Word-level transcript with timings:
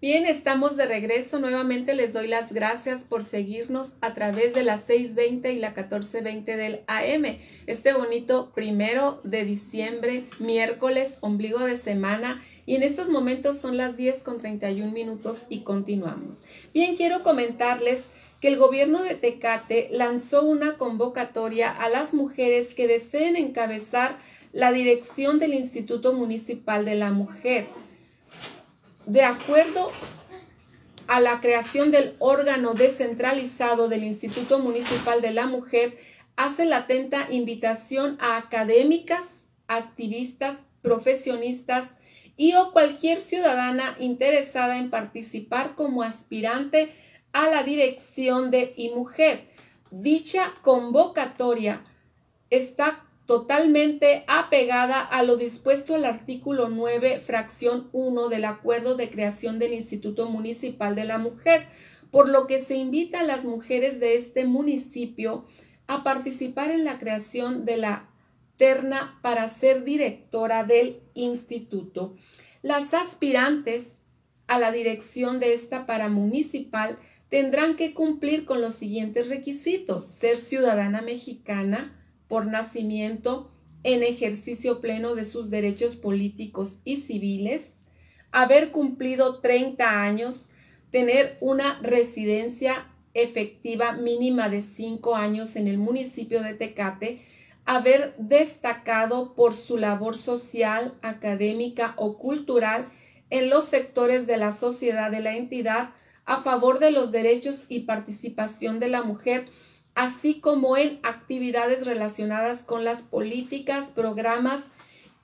Bien, 0.00 0.26
estamos 0.26 0.76
de 0.76 0.86
regreso. 0.86 1.40
Nuevamente 1.40 1.92
les 1.92 2.12
doy 2.12 2.28
las 2.28 2.52
gracias 2.52 3.02
por 3.02 3.24
seguirnos 3.24 3.94
a 4.00 4.14
través 4.14 4.54
de 4.54 4.62
las 4.62 4.88
6.20 4.88 5.52
y 5.52 5.58
la 5.58 5.74
14.20 5.74 6.44
del 6.44 6.82
AM. 6.86 7.36
Este 7.66 7.92
bonito 7.92 8.52
primero 8.54 9.18
de 9.24 9.44
diciembre, 9.44 10.22
miércoles, 10.38 11.16
ombligo 11.20 11.58
de 11.58 11.76
semana. 11.76 12.40
Y 12.64 12.76
en 12.76 12.84
estos 12.84 13.08
momentos 13.08 13.58
son 13.58 13.76
las 13.76 13.96
10 13.96 14.22
con 14.22 14.38
31 14.38 14.92
minutos 14.92 15.38
y 15.48 15.62
continuamos. 15.62 16.42
Bien, 16.72 16.94
quiero 16.94 17.24
comentarles 17.24 18.04
que 18.40 18.46
el 18.46 18.56
gobierno 18.56 19.02
de 19.02 19.16
Tecate 19.16 19.88
lanzó 19.90 20.44
una 20.44 20.74
convocatoria 20.74 21.72
a 21.72 21.88
las 21.88 22.14
mujeres 22.14 22.72
que 22.72 22.86
deseen 22.86 23.34
encabezar 23.34 24.16
la 24.52 24.70
dirección 24.70 25.40
del 25.40 25.54
Instituto 25.54 26.12
Municipal 26.12 26.84
de 26.84 26.94
la 26.94 27.10
Mujer 27.10 27.66
de 29.08 29.22
acuerdo 29.22 29.90
a 31.06 31.18
la 31.20 31.40
creación 31.40 31.90
del 31.90 32.14
órgano 32.18 32.74
descentralizado 32.74 33.88
del 33.88 34.04
Instituto 34.04 34.58
Municipal 34.58 35.22
de 35.22 35.32
la 35.32 35.46
Mujer, 35.46 35.98
hace 36.36 36.66
la 36.66 36.78
atenta 36.78 37.26
invitación 37.30 38.18
a 38.20 38.36
académicas, 38.36 39.44
activistas, 39.66 40.58
profesionistas 40.82 41.92
y 42.36 42.54
o 42.54 42.70
cualquier 42.70 43.16
ciudadana 43.16 43.96
interesada 43.98 44.76
en 44.76 44.90
participar 44.90 45.74
como 45.74 46.02
aspirante 46.02 46.92
a 47.32 47.48
la 47.48 47.62
dirección 47.62 48.50
de 48.50 48.74
mujer. 48.94 49.48
Dicha 49.90 50.52
convocatoria 50.60 51.82
está 52.50 53.07
totalmente 53.28 54.24
apegada 54.26 55.02
a 55.02 55.22
lo 55.22 55.36
dispuesto 55.36 55.94
al 55.94 56.06
artículo 56.06 56.70
9, 56.70 57.20
fracción 57.20 57.90
1 57.92 58.30
del 58.30 58.46
acuerdo 58.46 58.94
de 58.94 59.10
creación 59.10 59.58
del 59.58 59.74
Instituto 59.74 60.30
Municipal 60.30 60.94
de 60.94 61.04
la 61.04 61.18
Mujer, 61.18 61.68
por 62.10 62.30
lo 62.30 62.46
que 62.46 62.58
se 62.58 62.76
invita 62.76 63.20
a 63.20 63.24
las 63.24 63.44
mujeres 63.44 64.00
de 64.00 64.16
este 64.16 64.46
municipio 64.46 65.44
a 65.88 66.02
participar 66.04 66.70
en 66.70 66.84
la 66.84 66.98
creación 66.98 67.66
de 67.66 67.76
la 67.76 68.08
terna 68.56 69.18
para 69.20 69.46
ser 69.50 69.84
directora 69.84 70.64
del 70.64 71.02
instituto. 71.12 72.16
Las 72.62 72.94
aspirantes 72.94 73.98
a 74.46 74.58
la 74.58 74.72
dirección 74.72 75.38
de 75.38 75.52
esta 75.52 75.84
paramunicipal 75.84 76.98
tendrán 77.28 77.76
que 77.76 77.92
cumplir 77.92 78.46
con 78.46 78.62
los 78.62 78.74
siguientes 78.74 79.28
requisitos: 79.28 80.06
ser 80.06 80.38
ciudadana 80.38 81.02
mexicana, 81.02 81.94
por 82.28 82.46
nacimiento 82.46 83.50
en 83.82 84.02
ejercicio 84.02 84.80
pleno 84.80 85.14
de 85.14 85.24
sus 85.24 85.50
derechos 85.50 85.96
políticos 85.96 86.78
y 86.84 86.96
civiles, 86.96 87.74
haber 88.30 88.70
cumplido 88.70 89.40
30 89.40 90.02
años, 90.02 90.46
tener 90.90 91.38
una 91.40 91.78
residencia 91.80 92.86
efectiva 93.14 93.92
mínima 93.92 94.48
de 94.48 94.62
5 94.62 95.16
años 95.16 95.56
en 95.56 95.68
el 95.68 95.78
municipio 95.78 96.42
de 96.42 96.54
Tecate, 96.54 97.22
haber 97.64 98.14
destacado 98.18 99.34
por 99.34 99.54
su 99.54 99.76
labor 99.76 100.16
social, 100.16 100.94
académica 101.02 101.94
o 101.96 102.18
cultural 102.18 102.86
en 103.30 103.50
los 103.50 103.66
sectores 103.66 104.26
de 104.26 104.38
la 104.38 104.52
sociedad 104.52 105.10
de 105.10 105.20
la 105.20 105.36
entidad 105.36 105.90
a 106.24 106.42
favor 106.42 106.78
de 106.78 106.90
los 106.90 107.12
derechos 107.12 107.62
y 107.68 107.80
participación 107.80 108.80
de 108.80 108.88
la 108.88 109.02
mujer 109.02 109.48
así 109.98 110.40
como 110.40 110.76
en 110.76 111.00
actividades 111.02 111.84
relacionadas 111.84 112.62
con 112.62 112.84
las 112.84 113.02
políticas, 113.02 113.90
programas 113.90 114.60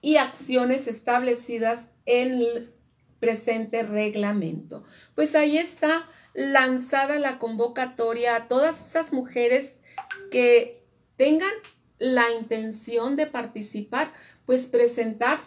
y 0.00 0.16
acciones 0.16 0.89
establecidas 0.89 1.91
en 2.06 2.41
el 2.41 2.75
presente 3.20 3.84
reglamento. 3.84 4.83
Pues 5.14 5.36
ahí 5.36 5.58
está 5.58 6.08
lanzada 6.33 7.20
la 7.20 7.39
convocatoria 7.39 8.34
a 8.34 8.48
todas 8.48 8.84
esas 8.84 9.12
mujeres 9.12 9.76
que 10.32 10.84
tengan 11.16 11.54
la 11.99 12.32
intención 12.32 13.15
de 13.15 13.28
participar, 13.28 14.09
pues 14.44 14.66
presentar 14.66 15.38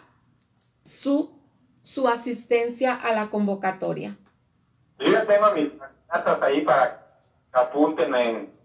su, 0.84 1.38
su 1.82 2.08
asistencia 2.08 2.94
a 2.94 3.12
la 3.12 3.26
convocatoria. 3.26 4.16
Yo 4.98 5.12
ya 5.12 5.26
tengo 5.26 5.52
mis 5.52 5.70
ahí 6.40 6.62
para 6.62 7.06
que 7.52 7.60
apunten 7.60 8.14
en 8.14 8.57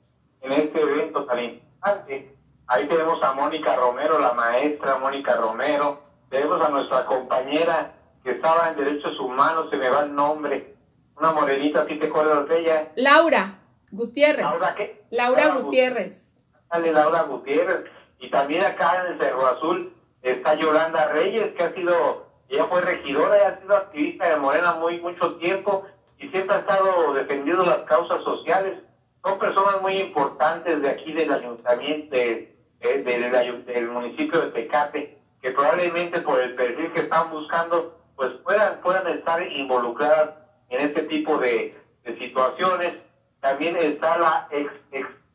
en 0.43 0.51
este 0.51 0.81
evento 0.81 1.25
tan 1.25 1.39
importante. 1.39 2.35
Ahí 2.67 2.85
tenemos 2.87 3.21
a 3.23 3.33
Mónica 3.33 3.75
Romero, 3.75 4.19
la 4.19 4.33
maestra 4.33 4.97
Mónica 4.97 5.35
Romero. 5.37 6.01
Tenemos 6.29 6.63
a 6.63 6.69
nuestra 6.69 7.05
compañera 7.05 7.93
que 8.23 8.31
estaba 8.31 8.69
en 8.69 8.77
Derechos 8.77 9.19
Humanos, 9.19 9.67
se 9.71 9.77
me 9.77 9.89
va 9.89 10.01
el 10.01 10.13
nombre. 10.13 10.75
Una 11.17 11.31
morenita, 11.31 11.85
¿sí 11.87 11.97
te 11.97 12.07
acuerdas 12.07 12.47
de 12.47 12.59
ella? 12.59 12.91
Laura 12.95 13.59
Gutiérrez. 13.91 14.43
¿Laura 14.43 14.75
qué? 14.75 15.03
Laura, 15.11 15.49
Gutiérrez. 15.49 16.33
Dale, 16.69 16.91
Laura 16.91 17.23
Gutiérrez. 17.23 17.85
Y 18.19 18.29
también 18.29 18.65
acá 18.65 19.01
en 19.05 19.13
el 19.13 19.19
Cerro 19.19 19.45
Azul 19.45 19.93
está 20.21 20.55
Yolanda 20.55 21.09
Reyes, 21.09 21.53
que 21.55 21.63
ha 21.63 21.73
sido, 21.73 22.27
ella 22.49 22.65
fue 22.65 22.81
regidora, 22.81 23.37
ella 23.37 23.49
ha 23.49 23.61
sido 23.61 23.75
activista 23.75 24.29
de 24.29 24.37
Morena 24.37 24.73
muy 24.73 24.99
mucho 24.99 25.35
tiempo 25.35 25.85
y 26.17 26.29
siempre 26.29 26.55
ha 26.55 26.59
estado 26.59 27.13
defendiendo 27.13 27.63
las 27.65 27.79
causas 27.79 28.23
sociales 28.23 28.79
son 29.23 29.39
personas 29.39 29.81
muy 29.81 29.93
importantes 29.93 30.81
de 30.81 30.89
aquí 30.89 31.13
del 31.13 31.31
ayuntamiento, 31.31 32.15
del, 32.15 33.89
municipio 33.89 34.41
de 34.41 34.51
Tecate, 34.51 35.17
que 35.41 35.51
probablemente 35.51 36.19
por 36.19 36.41
el 36.41 36.55
perfil 36.55 36.91
que 36.91 37.01
están 37.01 37.31
buscando, 37.31 37.97
pues 38.15 38.31
puedan, 38.43 38.81
puedan 38.81 39.07
estar 39.07 39.41
involucradas 39.41 40.31
en 40.69 40.81
este 40.81 41.03
tipo 41.03 41.37
de, 41.37 41.79
situaciones. 42.19 42.95
También 43.39 43.77
está 43.77 44.17
la 44.17 44.47
ex, 44.51 44.69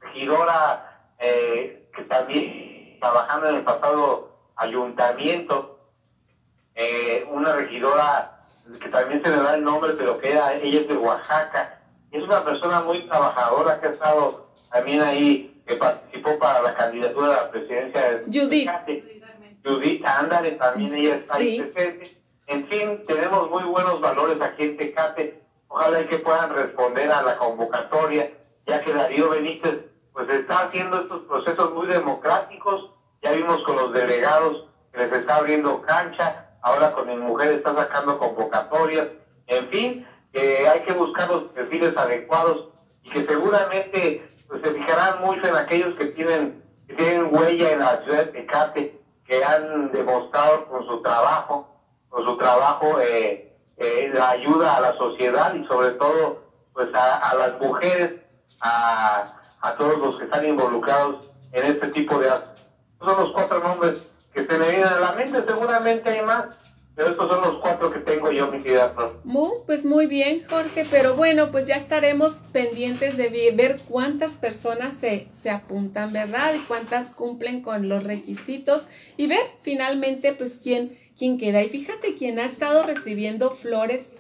regidora 0.01 1.01
eh, 1.19 1.89
que 1.95 2.03
también 2.03 2.99
trabajando 3.01 3.49
en 3.49 3.57
el 3.57 3.63
pasado 3.63 4.37
ayuntamiento, 4.57 5.81
eh, 6.75 7.27
una 7.31 7.55
regidora 7.55 8.45
que 8.83 8.89
también 8.91 9.23
se 9.25 9.31
le 9.31 9.37
da 9.37 9.55
el 9.55 9.65
nombre, 9.65 9.95
pero 9.95 10.19
que 10.19 10.33
ella 10.33 10.53
es 10.53 10.89
de 10.89 10.97
Oaxaca, 10.97 11.78
es 12.11 12.23
una 12.23 12.45
persona 12.45 12.81
muy 12.83 13.07
trabajadora 13.07 13.81
que 13.81 13.89
ha 13.89 13.91
estado 13.91 14.49
también 14.71 15.01
ahí, 15.03 15.63
que 15.67 15.75
participó 15.77 16.39
para 16.39 16.63
la 16.63 16.75
candidatura 16.75 17.27
a 17.27 17.43
la 17.45 17.51
presidencia 17.51 18.11
de 18.11 18.25
Judith. 18.25 18.71
Judith, 19.65 20.07
ándale, 20.07 20.53
también 20.53 20.95
ella 20.95 21.17
está 21.17 21.37
ahí 21.37 21.61
presente. 21.61 22.19
En 22.47 22.67
fin, 22.67 23.05
tenemos 23.07 23.51
muy 23.51 23.65
buenos 23.65 24.01
valores 24.01 24.41
aquí 24.41 24.65
en 24.65 24.77
Tecate. 24.79 25.43
Ojalá 25.69 26.07
que 26.07 26.19
puedan 26.19 26.55
responder 26.55 27.13
a 27.13 27.23
la 27.23 27.37
convocatoria, 27.37 28.33
ya 28.67 28.83
que 28.83 28.95
Darío 28.95 29.29
Benítez 29.29 29.85
pues 30.15 30.29
está 30.31 30.67
haciendo 30.67 31.03
estos 31.03 31.23
procesos 31.25 31.75
muy 31.75 31.87
democráticos. 31.87 32.91
Ya 33.23 33.33
vimos 33.33 33.63
con 33.65 33.77
los 33.77 33.93
delegados 33.93 34.65
que 34.93 34.99
les 34.99 35.13
está 35.13 35.37
abriendo 35.37 35.83
cancha, 35.83 36.57
ahora 36.63 36.93
con 36.93 37.11
el 37.11 37.21
mujer 37.21 37.53
está 37.53 37.75
sacando 37.77 38.19
convocatorias. 38.19 39.09
En 39.47 39.69
fin, 39.69 40.07
hay 40.69 40.81
que 40.81 40.93
buscar 40.93 41.29
los 41.29 41.45
perfiles 41.53 41.97
adecuados 41.97 42.69
y 43.03 43.11
que 43.11 43.27
seguramente 43.27 44.29
pues, 44.49 44.63
se 44.63 44.73
fijarán 44.73 45.21
mucho 45.23 45.47
en 45.47 45.57
aquellos 45.57 45.95
que 45.97 46.07
tienen, 46.07 46.63
que 46.87 46.95
tienen 46.95 47.35
huella 47.35 47.73
en 47.73 47.81
la 47.81 48.03
ciudad 48.03 48.25
de 48.25 48.33
Tecate, 48.33 49.01
que 49.27 49.45
han 49.45 49.93
demostrado 49.93 50.67
con 50.67 50.87
su 50.87 51.03
trabajo, 51.03 51.69
con 52.09 52.25
su 52.25 52.37
trabajo 52.37 52.99
eh, 53.01 53.57
eh, 53.77 54.11
la 54.15 54.31
ayuda 54.31 54.77
a 54.77 54.81
la 54.81 54.95
sociedad 54.95 55.55
y 55.55 55.67
sobre 55.67 55.91
todo 55.91 56.49
pues 56.73 56.89
a, 56.95 57.35
las 57.35 57.61
mujeres, 57.61 58.15
a, 58.61 59.35
a, 59.61 59.75
todos 59.75 59.99
los 59.99 60.17
que 60.17 60.25
están 60.25 60.49
involucrados 60.49 61.27
en 61.53 61.65
este 61.65 61.89
tipo 61.89 62.19
de 62.19 62.31
actos. 62.31 62.63
Son 63.01 63.17
los 63.17 63.33
cuatro 63.33 63.59
nombres 63.61 63.99
que 64.33 64.47
se 64.47 64.59
me 64.59 64.69
vienen 64.69 64.87
a 64.87 65.01
la 65.01 65.13
mente, 65.13 65.45
seguramente 65.47 66.09
hay 66.09 66.23
más, 66.25 66.47
estos 67.07 67.29
son 67.29 67.41
los 67.43 67.61
cuatro 67.61 67.93
que 67.93 68.01
tengo 68.01 68.31
yo, 68.33 68.51
mi 68.51 68.63
querida 68.63 68.95
pues 69.67 69.85
muy 69.85 70.07
bien, 70.07 70.43
Jorge, 70.49 70.85
pero 70.91 71.15
bueno, 71.15 71.53
pues 71.53 71.67
ya 71.67 71.77
estaremos 71.77 72.35
pendientes 72.53 73.17
de 73.17 73.53
ver 73.53 73.79
cuántas 73.89 74.33
personas 74.33 74.95
se, 74.95 75.29
se 75.31 75.51
apuntan, 75.51 76.13
¿verdad? 76.13 76.55
Y 76.55 76.59
cuántas 76.61 77.15
cumplen 77.15 77.61
con 77.61 77.89
los 77.89 78.03
requisitos 78.03 78.87
y 79.17 79.27
ver 79.27 79.43
finalmente, 79.63 80.33
pues, 80.33 80.59
quién, 80.63 80.97
quién 81.19 81.39
queda. 81.39 81.63
Y 81.63 81.69
fíjate, 81.69 82.15
quién 82.17 82.39
ha 82.39 82.47
estado 82.47 82.83
recibiendo 82.85 83.51
flores 83.51 84.15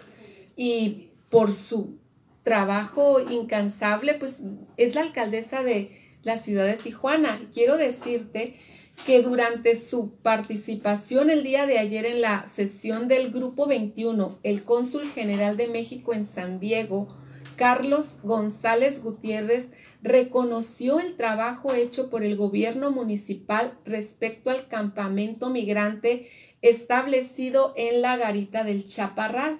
y 0.54 1.08
por 1.30 1.52
su 1.52 1.98
trabajo 2.42 3.20
incansable, 3.20 4.14
pues 4.14 4.40
es 4.76 4.94
la 4.94 5.00
alcaldesa 5.00 5.62
de 5.62 5.98
la 6.22 6.38
ciudad 6.38 6.66
de 6.66 6.74
Tijuana. 6.74 7.40
Quiero 7.52 7.76
decirte 7.76 8.58
que 9.06 9.22
durante 9.22 9.80
su 9.80 10.10
participación 10.22 11.30
el 11.30 11.42
día 11.42 11.66
de 11.66 11.78
ayer 11.78 12.04
en 12.04 12.20
la 12.20 12.46
sesión 12.46 13.08
del 13.08 13.30
Grupo 13.32 13.66
21, 13.66 14.38
el 14.42 14.64
cónsul 14.64 15.10
general 15.12 15.56
de 15.56 15.68
México 15.68 16.12
en 16.12 16.26
San 16.26 16.60
Diego, 16.60 17.08
Carlos 17.56 18.18
González 18.22 19.02
Gutiérrez, 19.02 19.70
reconoció 20.02 21.00
el 21.00 21.16
trabajo 21.16 21.74
hecho 21.74 22.08
por 22.08 22.22
el 22.22 22.36
gobierno 22.36 22.90
municipal 22.90 23.76
respecto 23.84 24.50
al 24.50 24.68
campamento 24.68 25.50
migrante 25.50 26.28
establecido 26.62 27.74
en 27.76 28.00
la 28.02 28.16
garita 28.16 28.62
del 28.64 28.86
Chaparral. 28.86 29.58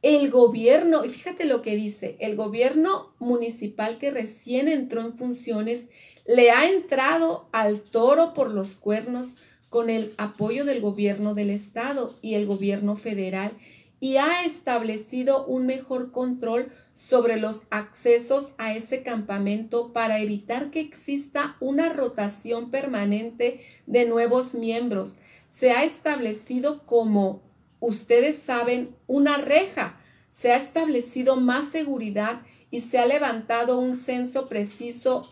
el 0.00 0.30
gobierno, 0.30 1.04
y 1.04 1.08
fíjate 1.08 1.44
lo 1.44 1.60
que 1.60 1.74
dice, 1.74 2.16
el 2.20 2.36
gobierno 2.36 3.16
municipal 3.18 3.98
que 3.98 4.12
recién 4.12 4.68
entró 4.68 5.00
en 5.00 5.18
funciones 5.18 5.88
le 6.28 6.50
ha 6.50 6.68
entrado 6.68 7.48
al 7.52 7.80
toro 7.80 8.34
por 8.34 8.52
los 8.52 8.74
cuernos 8.74 9.36
con 9.70 9.88
el 9.88 10.12
apoyo 10.18 10.66
del 10.66 10.82
gobierno 10.82 11.32
del 11.34 11.48
estado 11.48 12.14
y 12.20 12.34
el 12.34 12.44
gobierno 12.44 12.98
federal 12.98 13.52
y 13.98 14.18
ha 14.18 14.44
establecido 14.44 15.46
un 15.46 15.64
mejor 15.64 16.12
control 16.12 16.70
sobre 16.94 17.38
los 17.38 17.62
accesos 17.70 18.52
a 18.58 18.74
ese 18.74 19.02
campamento 19.02 19.94
para 19.94 20.20
evitar 20.20 20.70
que 20.70 20.80
exista 20.80 21.56
una 21.60 21.94
rotación 21.94 22.70
permanente 22.70 23.60
de 23.86 24.04
nuevos 24.04 24.52
miembros. 24.52 25.16
Se 25.48 25.70
ha 25.70 25.84
establecido 25.84 26.84
como 26.84 27.40
ustedes 27.80 28.36
saben, 28.38 28.94
una 29.06 29.38
reja. 29.38 29.98
Se 30.30 30.52
ha 30.52 30.56
establecido 30.56 31.36
más 31.36 31.70
seguridad 31.70 32.42
y 32.70 32.82
se 32.82 32.98
ha 32.98 33.06
levantado 33.06 33.78
un 33.78 33.96
censo 33.96 34.46
preciso 34.46 35.26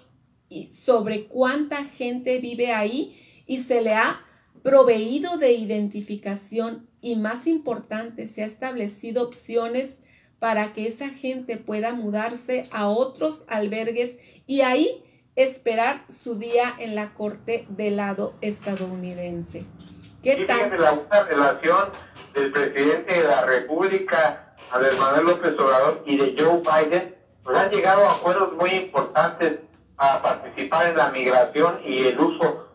sobre 0.72 1.26
cuánta 1.26 1.84
gente 1.84 2.38
vive 2.38 2.72
ahí 2.72 3.44
y 3.46 3.62
se 3.62 3.82
le 3.82 3.94
ha 3.94 4.20
proveído 4.62 5.36
de 5.38 5.52
identificación 5.52 6.88
y 7.00 7.16
más 7.16 7.46
importante, 7.46 8.26
se 8.26 8.42
ha 8.42 8.46
establecido 8.46 9.22
opciones 9.22 10.02
para 10.38 10.72
que 10.72 10.88
esa 10.88 11.08
gente 11.08 11.56
pueda 11.56 11.92
mudarse 11.92 12.66
a 12.72 12.88
otros 12.88 13.44
albergues 13.46 14.18
y 14.46 14.62
ahí 14.62 15.04
esperar 15.36 16.04
su 16.08 16.38
día 16.38 16.74
en 16.78 16.94
la 16.94 17.14
corte 17.14 17.66
del 17.68 17.96
lado 17.96 18.34
estadounidense. 18.40 19.64
¿Qué 20.22 20.44
tal? 20.46 20.70
la 21.10 21.24
relación 21.24 21.90
del 22.34 22.50
presidente 22.50 23.22
de 23.22 23.28
la 23.28 23.44
República, 23.44 24.56
Andrés 24.72 24.98
Manuel 24.98 25.26
López 25.26 25.52
Obrador, 25.52 26.02
y 26.06 26.16
de 26.16 26.34
Joe 26.36 26.60
Biden, 26.60 27.14
pues 27.44 27.56
han 27.56 27.70
llegado 27.70 28.04
a 28.04 28.12
acuerdos 28.12 28.52
muy 28.54 28.70
importantes 28.70 29.60
para 29.96 30.22
participar 30.22 30.86
en 30.86 30.96
la 30.96 31.10
migración 31.10 31.80
y 31.84 32.06
el 32.06 32.20
uso 32.20 32.68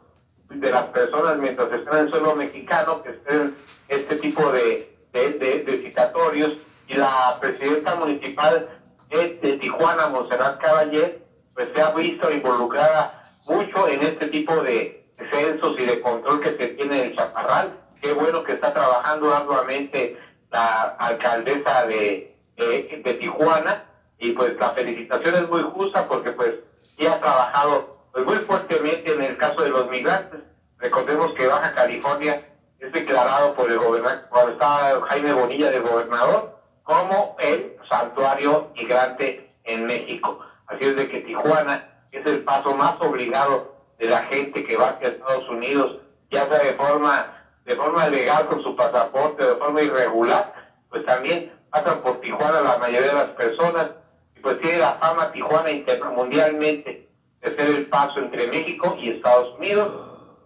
de 0.49 0.71
las 0.71 0.85
personas 0.85 1.37
mientras 1.37 1.71
están 1.71 2.05
en 2.05 2.09
suelo 2.09 2.35
mexicano, 2.35 3.01
que 3.03 3.11
estén 3.11 3.55
este 3.87 4.15
tipo 4.17 4.51
de, 4.51 4.97
de, 5.13 5.81
citatorios. 5.85 6.53
Y 6.87 6.95
la 6.95 7.37
presidenta 7.39 7.95
municipal 7.95 8.67
de, 9.09 9.57
Tijuana, 9.61 10.07
Monserrat 10.07 10.59
Caballé, 10.59 11.21
pues 11.53 11.69
se 11.73 11.81
ha 11.81 11.91
visto 11.91 12.29
involucrada 12.29 13.31
mucho 13.45 13.87
en 13.87 14.01
este 14.01 14.27
tipo 14.27 14.61
de 14.61 15.05
censos 15.31 15.79
y 15.79 15.85
de 15.85 16.01
control 16.01 16.39
que 16.41 16.57
se 16.57 16.67
tiene 16.69 17.05
en 17.05 17.15
Chaparral 17.15 17.77
qué 18.01 18.13
bueno 18.13 18.43
que 18.43 18.53
está 18.53 18.73
trabajando 18.73 19.33
arduamente 19.33 20.17
la 20.49 20.95
alcaldesa 20.99 21.85
de, 21.85 22.35
de, 22.57 23.13
Tijuana 23.19 23.85
y 24.17 24.31
pues 24.31 24.57
la 24.59 24.71
felicitación 24.71 25.35
es 25.35 25.49
muy 25.49 25.61
justa 25.61 26.07
porque 26.07 26.31
pues 26.31 26.55
ya 27.01 27.13
ha 27.13 27.19
trabajado 27.19 27.97
pues, 28.11 28.25
muy 28.25 28.37
fuertemente 28.37 29.13
en 29.13 29.23
el 29.23 29.37
caso 29.37 29.61
de 29.61 29.69
los 29.69 29.89
migrantes. 29.89 30.39
Recordemos 30.77 31.33
que 31.33 31.47
Baja 31.47 31.73
California 31.73 32.47
es 32.79 32.91
declarado 32.91 33.53
por 33.53 33.69
el 33.69 33.77
gobernador, 33.77 34.27
cuando 34.29 34.53
estaba 34.53 35.07
Jaime 35.09 35.33
Bonilla 35.33 35.69
de 35.69 35.79
gobernador, 35.79 36.57
como 36.83 37.35
el 37.39 37.77
santuario 37.87 38.71
migrante 38.75 39.51
en 39.63 39.85
México. 39.85 40.39
Así 40.67 40.85
es 40.85 40.95
de 40.95 41.07
que 41.07 41.21
Tijuana 41.21 41.87
es 42.11 42.25
el 42.25 42.43
paso 42.43 42.75
más 42.75 42.95
obligado 42.99 43.75
de 43.99 44.07
la 44.07 44.23
gente 44.23 44.65
que 44.65 44.77
va 44.77 44.89
hacia 44.89 45.09
Estados 45.09 45.47
Unidos, 45.49 45.97
ya 46.31 46.47
sea 46.47 46.59
de 46.59 46.73
forma 46.73 47.37
de 47.65 47.75
forma 47.75 48.07
legal 48.07 48.47
con 48.47 48.63
su 48.63 48.75
pasaporte, 48.75 49.45
de 49.45 49.55
forma 49.55 49.81
irregular, 49.81 50.53
pues 50.89 51.05
también 51.05 51.53
pasan 51.69 52.01
por 52.01 52.19
Tijuana 52.19 52.61
la 52.61 52.77
mayoría 52.79 53.09
de 53.09 53.13
las 53.13 53.29
personas 53.29 53.91
pues 54.41 54.59
tiene 54.59 54.79
la 54.79 54.93
fama 54.93 55.31
Tijuana 55.31 55.69
mundialmente 56.15 57.09
de 57.41 57.55
ser 57.55 57.69
el 57.69 57.85
paso 57.87 58.19
entre 58.19 58.47
México 58.47 58.97
y 59.01 59.09
Estados 59.09 59.57
Unidos. 59.57 59.91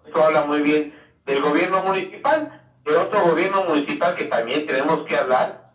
Esto 0.06 0.24
habla 0.24 0.46
muy 0.46 0.62
bien 0.62 0.94
del 1.26 1.42
gobierno 1.42 1.84
municipal. 1.84 2.62
De 2.84 2.96
otro 2.96 3.22
gobierno 3.22 3.64
municipal 3.64 4.16
que 4.16 4.26
también 4.26 4.68
tenemos 4.68 5.06
que 5.06 5.16
hablar 5.16 5.74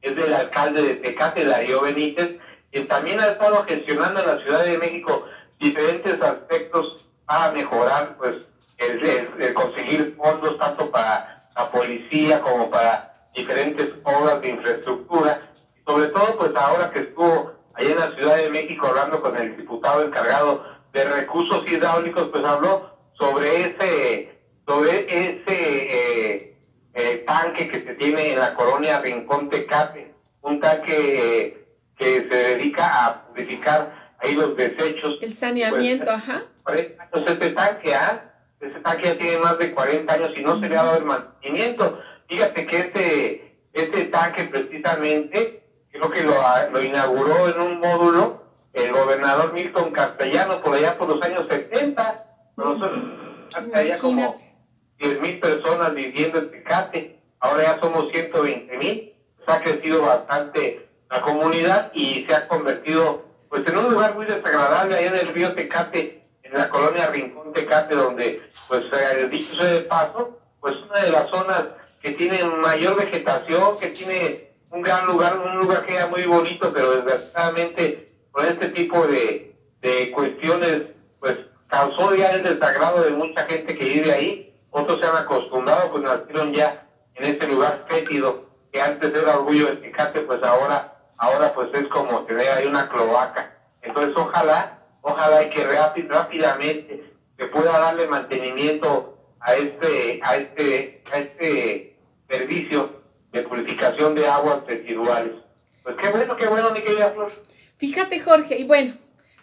es 0.00 0.16
del 0.16 0.32
alcalde 0.32 0.82
de 0.82 0.94
Tecate, 0.96 1.44
Darío 1.44 1.82
Benítez, 1.82 2.38
quien 2.70 2.88
también 2.88 3.20
ha 3.20 3.28
estado 3.28 3.64
gestionando 3.64 4.20
en 4.20 4.26
la 4.26 4.38
Ciudad 4.38 4.64
de 4.64 4.78
México 4.78 5.26
diferentes 5.58 6.20
aspectos 6.20 7.04
para 7.26 7.52
mejorar 7.52 8.16
pues 8.16 8.36
el, 8.78 9.54
conseguir 9.54 10.16
fondos 10.16 10.58
tanto 10.58 10.90
para 10.90 11.48
la 11.54 11.70
policía 11.70 12.40
como 12.40 12.70
para 12.70 13.28
diferentes 13.34 13.90
obras 14.02 14.40
de 14.40 14.48
infraestructura. 14.48 15.51
Sobre 15.86 16.08
todo, 16.08 16.38
pues 16.38 16.52
ahora 16.54 16.90
que 16.90 17.00
estuvo 17.00 17.52
ahí 17.74 17.90
en 17.90 17.98
la 17.98 18.12
Ciudad 18.12 18.36
de 18.36 18.50
México 18.50 18.86
hablando 18.86 19.20
con 19.20 19.36
el 19.36 19.56
diputado 19.56 20.04
encargado 20.04 20.64
de 20.92 21.04
recursos 21.04 21.70
hidráulicos, 21.70 22.28
pues 22.28 22.44
habló 22.44 22.90
sobre 23.14 23.62
ese, 23.62 24.40
sobre 24.66 25.00
ese 25.06 25.42
eh, 25.48 26.56
eh, 26.94 27.24
tanque 27.26 27.68
que 27.68 27.82
se 27.82 27.94
tiene 27.94 28.32
en 28.32 28.40
la 28.40 28.54
colonia 28.54 29.00
Rincón 29.00 29.48
Tecate, 29.48 30.14
un 30.42 30.60
tanque 30.60 31.46
eh, 31.46 31.66
que 31.96 32.28
se 32.28 32.36
dedica 32.36 33.06
a 33.06 33.26
purificar 33.28 34.14
ahí 34.18 34.34
los 34.34 34.56
desechos. 34.56 35.18
El 35.20 35.34
saneamiento, 35.34 36.04
pues, 36.04 36.16
ajá. 36.16 36.44
Entonces, 37.04 37.32
este 37.32 37.50
tanque, 37.50 37.94
¿ah? 37.94 38.28
Ese 38.60 38.78
tanque 38.80 39.08
ya 39.08 39.18
tiene 39.18 39.38
más 39.38 39.58
de 39.58 39.72
40 39.72 40.12
años 40.12 40.32
y 40.36 40.42
no 40.42 40.60
se 40.60 40.68
le 40.68 40.76
ha 40.76 40.84
dado 40.84 40.98
el 40.98 41.04
mantenimiento. 41.04 42.00
Fíjate 42.28 42.66
que 42.66 42.78
este, 42.78 43.58
este 43.72 44.04
tanque 44.04 44.44
precisamente, 44.44 45.61
creo 46.02 46.10
que 46.10 46.22
lo, 46.24 46.34
lo 46.72 46.82
inauguró 46.82 47.48
en 47.48 47.60
un 47.60 47.80
módulo 47.80 48.42
el 48.72 48.92
gobernador 48.92 49.52
Milton 49.52 49.92
Castellano 49.92 50.60
por 50.60 50.74
allá 50.74 50.98
por 50.98 51.08
los 51.08 51.22
años 51.22 51.46
70. 51.48 52.24
Nosotros 52.56 52.90
había 53.74 53.98
como 53.98 54.36
10 54.98 55.20
mil 55.20 55.38
personas 55.38 55.94
viviendo 55.94 56.38
en 56.38 56.50
Tecate, 56.50 57.20
ahora 57.38 57.62
ya 57.62 57.80
somos 57.80 58.10
120 58.10 58.78
mil. 58.78 59.14
Se 59.46 59.52
ha 59.52 59.60
crecido 59.60 60.02
bastante 60.02 60.88
la 61.10 61.20
comunidad 61.20 61.92
y 61.94 62.24
se 62.26 62.34
ha 62.34 62.48
convertido 62.48 63.24
pues 63.48 63.66
en 63.66 63.76
un 63.76 63.90
lugar 63.92 64.14
muy 64.14 64.24
desagradable 64.24 64.96
allá 64.96 65.08
en 65.08 65.28
el 65.28 65.34
río 65.34 65.54
Tecate 65.54 66.22
en 66.42 66.54
la 66.54 66.68
colonia 66.68 67.10
Rincón 67.10 67.52
Tecate, 67.52 67.94
donde, 67.94 68.42
pues, 68.68 68.84
eh, 68.92 69.28
dicho 69.30 69.54
sea 69.54 69.66
de 69.66 69.80
paso, 69.82 70.38
pues 70.60 70.76
una 70.76 71.00
de 71.00 71.10
las 71.10 71.30
zonas 71.30 71.64
que 72.00 72.10
tiene 72.12 72.44
mayor 72.44 72.96
vegetación, 72.96 73.78
que 73.78 73.88
tiene 73.88 74.51
un 74.72 74.82
gran 74.82 75.06
lugar, 75.06 75.38
un 75.38 75.58
lugar 75.58 75.84
que 75.84 75.94
era 75.94 76.06
muy 76.06 76.24
bonito, 76.24 76.72
pero 76.72 76.92
desgraciadamente 76.92 78.12
con 78.30 78.46
este 78.46 78.70
tipo 78.70 79.06
de, 79.06 79.54
de 79.82 80.10
cuestiones, 80.10 80.84
pues 81.20 81.36
causó 81.68 82.14
ya 82.14 82.32
el 82.32 82.42
desagrado 82.42 83.02
de 83.04 83.10
mucha 83.10 83.44
gente 83.44 83.76
que 83.76 83.84
vive 83.84 84.12
ahí. 84.12 84.54
Otros 84.70 84.98
se 84.98 85.06
han 85.06 85.16
acostumbrado, 85.16 85.90
pues 85.92 86.02
nacieron 86.02 86.54
ya 86.54 86.86
en 87.14 87.24
este 87.24 87.46
lugar 87.46 87.84
fétido, 87.88 88.46
que 88.72 88.80
antes 88.80 89.14
era 89.14 89.36
orgullo 89.38 89.66
de 89.66 89.76
Tecate, 89.76 90.20
pues 90.22 90.42
ahora, 90.42 90.96
ahora 91.18 91.52
pues 91.52 91.68
es 91.74 91.86
como 91.88 92.24
tener 92.24 92.48
ahí 92.50 92.66
una 92.66 92.88
cloaca. 92.88 93.54
Entonces 93.82 94.16
ojalá 94.16 94.78
ojalá 95.02 95.48
que 95.50 95.64
rápidamente 96.08 97.12
se 97.36 97.46
pueda 97.46 97.78
darle 97.78 98.06
mantenimiento 98.06 99.18
a 99.40 99.54
este, 99.54 100.20
a 100.22 100.36
este, 100.36 101.02
a 101.12 101.18
este 101.18 101.98
servicio 102.30 103.01
de 103.32 103.42
purificación 103.42 104.14
de 104.14 104.26
aguas 104.26 104.64
residuales. 104.66 105.32
Pues 105.82 105.96
qué 106.00 106.10
bueno, 106.10 106.36
qué 106.36 106.46
bueno, 106.46 106.70
mi 106.70 106.80
querida 106.80 107.10
Flor. 107.10 107.32
Fíjate, 107.76 108.20
Jorge, 108.20 108.58
y 108.58 108.64
bueno, 108.64 108.94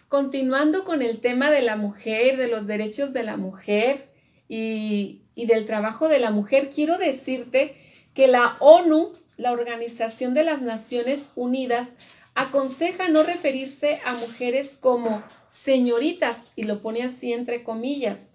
continuando 0.08 0.84
con 0.84 1.02
el 1.02 1.20
tema 1.20 1.50
de 1.50 1.62
la 1.62 1.76
mujer, 1.76 2.36
de 2.36 2.48
los 2.48 2.66
derechos 2.66 3.12
de 3.12 3.22
la 3.22 3.36
mujer 3.36 4.08
y, 4.48 5.22
y 5.34 5.46
del 5.46 5.66
trabajo 5.66 6.08
de 6.08 6.18
la 6.18 6.30
mujer, 6.30 6.70
quiero 6.70 6.96
decirte 6.96 7.76
que 8.14 8.26
la 8.28 8.56
ONU, 8.60 9.12
la 9.36 9.52
Organización 9.52 10.34
de 10.34 10.44
las 10.44 10.62
Naciones 10.62 11.30
Unidas, 11.34 11.88
aconseja 12.34 13.08
no 13.08 13.22
referirse 13.22 14.00
a 14.06 14.14
mujeres 14.14 14.76
como 14.78 15.22
señoritas, 15.48 16.44
y 16.56 16.62
lo 16.62 16.80
pone 16.80 17.02
así 17.02 17.32
entre 17.32 17.62
comillas. 17.62 18.29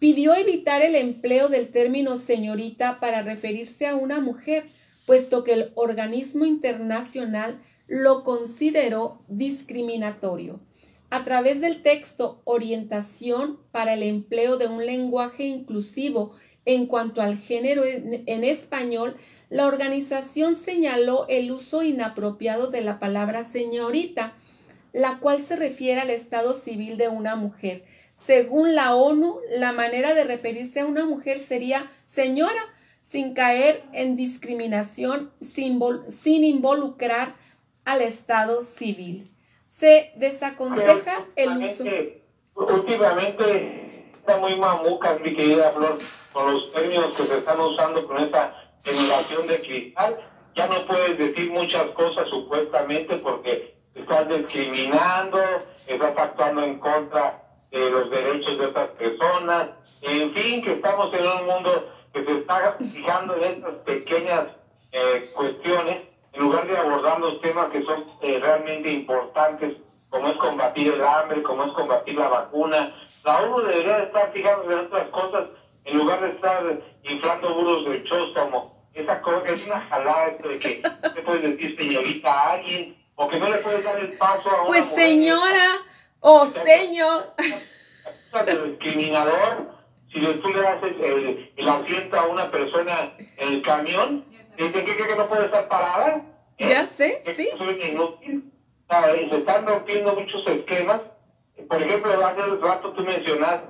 Pidió 0.00 0.34
evitar 0.34 0.80
el 0.80 0.96
empleo 0.96 1.50
del 1.50 1.68
término 1.68 2.16
señorita 2.16 3.00
para 3.00 3.20
referirse 3.20 3.86
a 3.86 3.94
una 3.94 4.18
mujer, 4.18 4.64
puesto 5.04 5.44
que 5.44 5.52
el 5.52 5.72
organismo 5.74 6.46
internacional 6.46 7.60
lo 7.86 8.24
consideró 8.24 9.20
discriminatorio. 9.28 10.58
A 11.10 11.22
través 11.22 11.60
del 11.60 11.82
texto 11.82 12.40
Orientación 12.44 13.60
para 13.72 13.92
el 13.92 14.02
empleo 14.02 14.56
de 14.56 14.68
un 14.68 14.86
lenguaje 14.86 15.44
inclusivo 15.44 16.32
en 16.64 16.86
cuanto 16.86 17.20
al 17.20 17.36
género 17.36 17.82
en, 17.84 18.44
español, 18.44 19.16
la 19.50 19.66
organización 19.66 20.56
señaló 20.56 21.26
el 21.28 21.52
uso 21.52 21.82
inapropiado 21.82 22.68
de 22.68 22.80
la 22.80 22.98
palabra 22.98 23.44
señorita, 23.44 24.34
la 24.94 25.18
cual 25.18 25.42
se 25.42 25.56
refiere 25.56 26.00
al 26.00 26.10
estado 26.10 26.54
civil 26.58 26.96
de 26.96 27.08
una 27.08 27.36
mujer. 27.36 27.84
Según 28.24 28.74
la 28.74 28.94
ONU, 28.94 29.40
la 29.50 29.72
manera 29.72 30.14
de 30.14 30.24
referirse 30.24 30.80
a 30.80 30.86
una 30.86 31.06
mujer 31.06 31.40
sería 31.40 31.90
señora, 32.04 32.60
sin 33.00 33.32
caer 33.34 33.82
en 33.92 34.14
discriminación, 34.14 35.32
sin, 35.40 35.80
sin 36.10 36.44
involucrar 36.44 37.34
al 37.84 38.02
Estado 38.02 38.60
civil. 38.60 39.30
Se 39.68 40.12
desaconseja 40.16 41.26
el 41.34 41.56
uso. 41.64 41.84
Últimamente 42.54 44.10
está 44.12 44.36
muy 44.36 44.54
mamuca, 44.56 45.18
mi 45.18 45.34
querida 45.34 45.72
Flor, 45.72 45.98
con 46.32 46.52
los 46.52 46.72
términos 46.72 47.16
que 47.16 47.22
se 47.22 47.38
están 47.38 47.58
usando 47.58 48.06
con 48.06 48.18
esa 48.18 48.54
generación 48.84 49.46
de 49.46 49.60
cristal. 49.60 50.18
Ya 50.54 50.66
no 50.66 50.86
puedes 50.86 51.16
decir 51.16 51.50
muchas 51.50 51.86
cosas 51.92 52.28
supuestamente 52.28 53.16
porque 53.16 53.76
estás 53.94 54.28
discriminando, 54.28 55.40
estás 55.86 56.18
actuando 56.18 56.62
en 56.64 56.78
contra 56.78 57.49
de 57.70 57.90
los 57.90 58.10
derechos 58.10 58.58
de 58.58 58.66
otras 58.66 58.88
personas. 58.90 59.70
En 60.02 60.34
fin, 60.34 60.62
que 60.62 60.72
estamos 60.72 61.12
en 61.14 61.26
un 61.26 61.46
mundo 61.46 61.92
que 62.12 62.24
se 62.24 62.32
está 62.32 62.76
fijando 62.78 63.36
en 63.36 63.42
estas 63.44 63.74
pequeñas 63.84 64.46
eh, 64.92 65.30
cuestiones 65.34 66.02
en 66.32 66.40
lugar 66.40 66.66
de 66.66 66.76
abordar 66.76 67.20
los 67.20 67.40
temas 67.40 67.66
que 67.70 67.84
son 67.84 68.04
eh, 68.22 68.38
realmente 68.40 68.90
importantes, 68.92 69.76
como 70.08 70.28
es 70.28 70.36
combatir 70.36 70.94
el 70.94 71.02
hambre, 71.02 71.42
como 71.42 71.64
es 71.64 71.72
combatir 71.72 72.16
la 72.16 72.28
vacuna. 72.28 72.94
La 73.24 73.42
uno 73.42 73.60
debería 73.60 73.98
estar 73.98 74.32
fijándose 74.32 74.72
en 74.72 74.86
otras 74.86 75.08
cosas 75.08 75.48
en 75.84 75.98
lugar 75.98 76.20
de 76.20 76.30
estar 76.30 76.80
inflando 77.04 77.54
burros 77.54 77.84
de 77.86 78.04
chóstomo. 78.04 78.80
Esa 78.94 79.20
cosa 79.22 79.46
es 79.46 79.66
una 79.66 79.80
jalada 79.82 80.36
de 80.42 80.58
que 80.58 80.82
te 81.14 81.22
puedes 81.22 81.42
decir 81.42 81.76
señorita 81.78 82.32
a 82.32 82.52
alguien 82.52 82.96
o 83.14 83.28
que 83.28 83.38
no 83.38 83.46
le 83.46 83.58
puedes 83.58 83.84
dar 83.84 83.98
el 83.98 84.16
paso 84.16 84.50
a 84.50 84.62
una 84.62 84.66
Pues 84.66 84.84
señora 84.86 85.64
o 86.20 86.46
señor. 86.46 87.34
El 88.46 88.78
discriminador, 88.78 89.74
si 90.12 90.20
tú 90.20 90.48
le 90.48 90.60
das 90.60 90.82
el, 90.82 91.52
el, 91.56 91.68
asiento 91.68 92.18
a 92.18 92.26
una 92.28 92.50
persona 92.50 93.12
en 93.18 93.54
el 93.54 93.62
camión, 93.62 94.24
¿de 94.56 94.70
qué 94.70 94.84
cree 94.84 95.08
que 95.08 95.16
no 95.16 95.28
puede 95.28 95.46
estar 95.46 95.68
parada? 95.68 96.22
¿Eh? 96.58 96.68
Ya 96.68 96.86
sé, 96.86 97.22
sí. 97.36 97.48
inútil. 97.90 98.52
Se 98.88 99.36
están 99.36 99.66
rompiendo 99.66 100.14
muchos 100.14 100.46
esquemas. 100.46 101.00
Por 101.68 101.82
ejemplo, 101.82 102.26
hace 102.26 102.40
rato 102.56 102.92
tú 102.92 103.02
mencionaste 103.02 103.68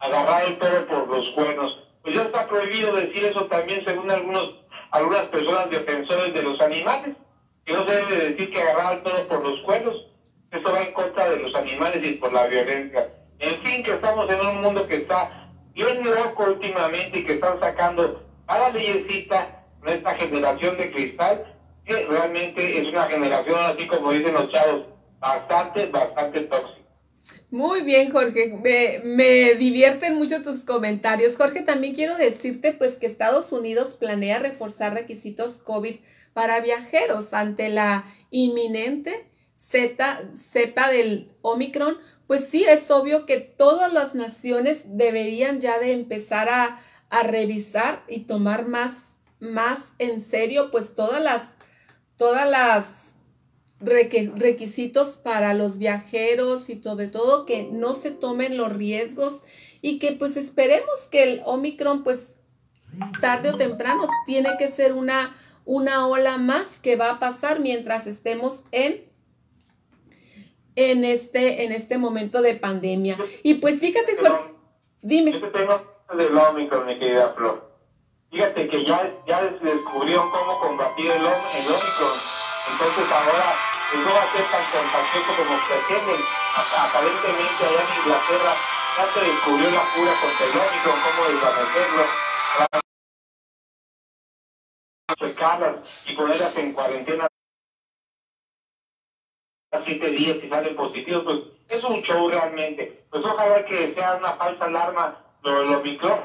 agarrar 0.00 0.44
el 0.44 0.56
perro 0.56 0.86
por 0.86 1.08
los 1.08 1.28
cuernos. 1.30 1.84
Pues 2.02 2.14
ya 2.14 2.22
está 2.22 2.46
prohibido 2.46 2.92
decir 2.94 3.24
eso 3.26 3.46
también 3.46 3.84
según 3.84 4.10
algunos 4.10 4.54
algunas 4.90 5.24
personas 5.24 5.70
defensores 5.70 6.32
de 6.32 6.42
los 6.42 6.60
animales, 6.60 7.16
que 7.64 7.72
no 7.74 7.86
se 7.86 7.94
debe 7.94 8.30
decir 8.30 8.50
que 8.50 8.60
agarrar 8.60 8.86
al 8.94 9.02
toro 9.02 9.28
por 9.28 9.46
los 9.46 9.60
cuernos. 9.60 10.06
Eso 10.50 10.72
va 10.72 10.82
en 10.82 10.92
contra 10.92 11.28
de 11.30 11.38
los 11.38 11.54
animales 11.54 12.06
y 12.08 12.14
por 12.14 12.32
la 12.32 12.46
violencia. 12.46 13.08
En 13.38 13.54
fin, 13.62 13.82
que 13.82 13.92
estamos 13.92 14.30
en 14.32 14.40
un 14.40 14.62
mundo 14.62 14.86
que 14.86 14.96
está 14.96 15.50
bien 15.74 16.02
loco 16.02 16.44
últimamente 16.44 17.20
y 17.20 17.24
que 17.24 17.34
están 17.34 17.60
sacando 17.60 18.26
cada 18.46 18.70
leyecita 18.70 19.64
de 19.84 19.94
esta 19.94 20.14
generación 20.14 20.76
de 20.76 20.90
cristal, 20.90 21.56
que 21.84 22.06
realmente 22.06 22.80
es 22.80 22.88
una 22.88 23.04
generación, 23.04 23.58
así 23.60 23.86
como 23.86 24.12
dicen 24.12 24.34
los 24.34 24.50
chavos, 24.50 24.86
bastante, 25.20 25.86
bastante 25.86 26.40
tóxica. 26.42 26.78
Muy 27.50 27.82
bien, 27.82 28.10
Jorge. 28.10 28.58
Me, 28.62 29.00
me, 29.04 29.54
divierten 29.54 30.16
mucho 30.16 30.42
tus 30.42 30.62
comentarios. 30.62 31.36
Jorge, 31.36 31.62
también 31.62 31.94
quiero 31.94 32.16
decirte 32.16 32.72
pues 32.72 32.96
que 32.96 33.06
Estados 33.06 33.52
Unidos 33.52 33.94
planea 33.94 34.38
reforzar 34.38 34.92
requisitos 34.92 35.58
COVID 35.58 35.96
para 36.34 36.60
viajeros 36.60 37.32
ante 37.32 37.70
la 37.70 38.04
inminente 38.30 39.27
Z, 39.58 40.30
cepa 40.36 40.88
del 40.88 41.30
Omicron. 41.42 41.98
Pues 42.26 42.46
sí, 42.46 42.64
es 42.64 42.90
obvio 42.90 43.26
que 43.26 43.38
todas 43.38 43.92
las 43.92 44.14
naciones 44.14 44.82
deberían 44.96 45.60
ya 45.60 45.78
de 45.78 45.92
empezar 45.92 46.48
a, 46.48 46.80
a 47.10 47.22
revisar 47.24 48.04
y 48.08 48.20
tomar 48.20 48.66
más, 48.66 49.12
más 49.40 49.90
en 49.98 50.20
serio 50.20 50.70
pues 50.70 50.94
todas 50.94 51.22
las, 51.22 51.54
todas 52.16 52.48
las 52.48 53.14
requisitos 53.80 55.16
para 55.16 55.54
los 55.54 55.78
viajeros 55.78 56.68
y 56.68 56.80
sobre 56.82 57.08
todo 57.08 57.46
que 57.46 57.64
no 57.64 57.94
se 57.94 58.10
tomen 58.10 58.56
los 58.56 58.72
riesgos 58.72 59.40
y 59.80 59.98
que 59.98 60.12
pues 60.12 60.36
esperemos 60.36 61.00
que 61.10 61.22
el 61.22 61.42
Omicron 61.44 62.02
pues 62.02 62.34
tarde 63.20 63.50
o 63.50 63.56
temprano 63.56 64.08
tiene 64.26 64.56
que 64.58 64.68
ser 64.68 64.92
una, 64.92 65.36
una 65.64 66.06
ola 66.06 66.38
más 66.38 66.78
que 66.80 66.96
va 66.96 67.10
a 67.12 67.18
pasar 67.20 67.60
mientras 67.60 68.06
estemos 68.06 68.60
en 68.72 69.07
en 70.78 71.04
este, 71.04 71.64
en 71.64 71.72
este 71.72 71.98
momento 71.98 72.40
de 72.40 72.54
pandemia. 72.54 73.18
Y 73.42 73.54
pues 73.54 73.80
fíjate, 73.80 74.16
Jorge, 74.16 74.54
dime. 75.02 75.32
Este 75.32 75.48
tema 75.48 75.82
del 76.16 76.38
Omicron, 76.38 76.86
mi 76.86 76.96
querida 77.00 77.34
Flor. 77.36 77.66
Fíjate 78.30 78.68
que 78.68 78.84
ya, 78.84 79.12
ya 79.26 79.42
descubrieron 79.42 80.30
cómo 80.30 80.60
combatir 80.60 81.10
el, 81.10 81.18
el 81.18 81.26
Omicron. 81.26 82.14
Entonces 82.70 83.06
ahora 83.10 83.48
no 83.90 84.10
va 84.14 84.22
a 84.22 84.30
ser 84.30 84.44
tan 84.54 84.64
contagioso 84.70 85.30
como 85.34 85.58
pretenden. 85.66 86.20
Aparentemente 86.54 87.60
allá 87.66 87.82
en 87.82 87.90
Inglaterra 87.98 88.52
ya 88.98 89.04
se 89.12 89.20
descubrió 89.26 89.70
la 89.74 89.84
cura 89.90 90.12
contra 90.22 90.46
el 90.46 90.54
Omicron, 90.62 90.96
cómo 91.02 91.20
desvanecerlo, 91.26 92.28
y 96.06 96.12
ponerlas 96.12 96.56
en 96.56 96.72
cuarentena 96.72 97.26
siete 99.84 100.10
días 100.10 100.38
y 100.42 100.48
salen 100.48 100.76
positivos, 100.76 101.24
pues 101.24 101.38
es 101.68 101.84
un 101.84 102.02
show 102.02 102.28
realmente. 102.28 103.04
Pues 103.10 103.24
ojalá 103.24 103.64
que 103.64 103.94
sea 103.94 104.16
una 104.16 104.32
falsa 104.32 104.64
alarma 104.64 105.24
lo 105.42 105.60
del 105.60 105.74
Omicron, 105.74 106.18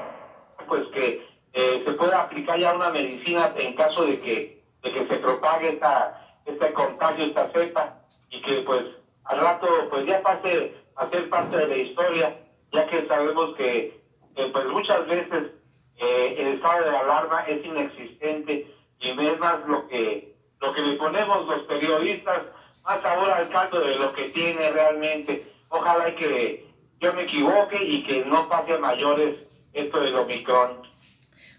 pues 0.67 0.87
que 0.93 1.25
eh, 1.53 1.81
se 1.85 1.91
pueda 1.93 2.21
aplicar 2.21 2.59
ya 2.59 2.73
una 2.73 2.89
medicina 2.89 3.53
en 3.57 3.73
caso 3.75 4.05
de 4.05 4.19
que, 4.19 4.63
de 4.81 4.91
que 4.91 5.07
se 5.07 5.15
propague 5.17 5.69
esta 5.69 6.19
este 6.45 6.73
contagio, 6.73 7.25
esta 7.25 7.49
cepa, 7.51 7.99
y 8.29 8.41
que 8.41 8.61
pues 8.61 8.83
al 9.25 9.39
rato 9.39 9.67
pues 9.89 10.05
ya 10.05 10.21
pase 10.21 10.73
a 10.95 11.09
ser 11.09 11.29
parte 11.29 11.57
de 11.57 11.67
la 11.67 11.77
historia, 11.77 12.39
ya 12.71 12.87
que 12.87 13.07
sabemos 13.07 13.55
que, 13.55 14.01
pues 14.35 14.65
muchas 14.67 15.07
veces 15.07 15.51
eh, 15.97 16.35
el 16.37 16.47
estado 16.55 16.89
de 16.89 16.97
alarma 16.97 17.45
es 17.47 17.63
inexistente 17.65 18.67
y 18.99 19.09
es 19.09 19.39
más 19.39 19.59
lo 19.67 19.87
que, 19.87 20.35
lo 20.59 20.73
que 20.73 20.81
le 20.81 20.95
ponemos 20.95 21.47
los 21.47 21.63
periodistas, 21.63 22.41
más 22.83 23.01
sabor 23.01 23.31
al 23.31 23.49
caldo 23.49 23.79
de 23.79 23.95
lo 23.95 24.13
que 24.13 24.29
tiene 24.29 24.71
realmente. 24.71 25.45
Ojalá 25.69 26.15
que 26.15 26.67
yo 26.99 27.13
me 27.13 27.23
equivoque 27.23 27.83
y 27.83 28.03
que 28.03 28.25
no 28.25 28.47
pase 28.47 28.73
a 28.73 28.77
mayores 28.77 29.39
esto 29.73 29.99
del 30.01 30.15
Omicron. 30.15 30.83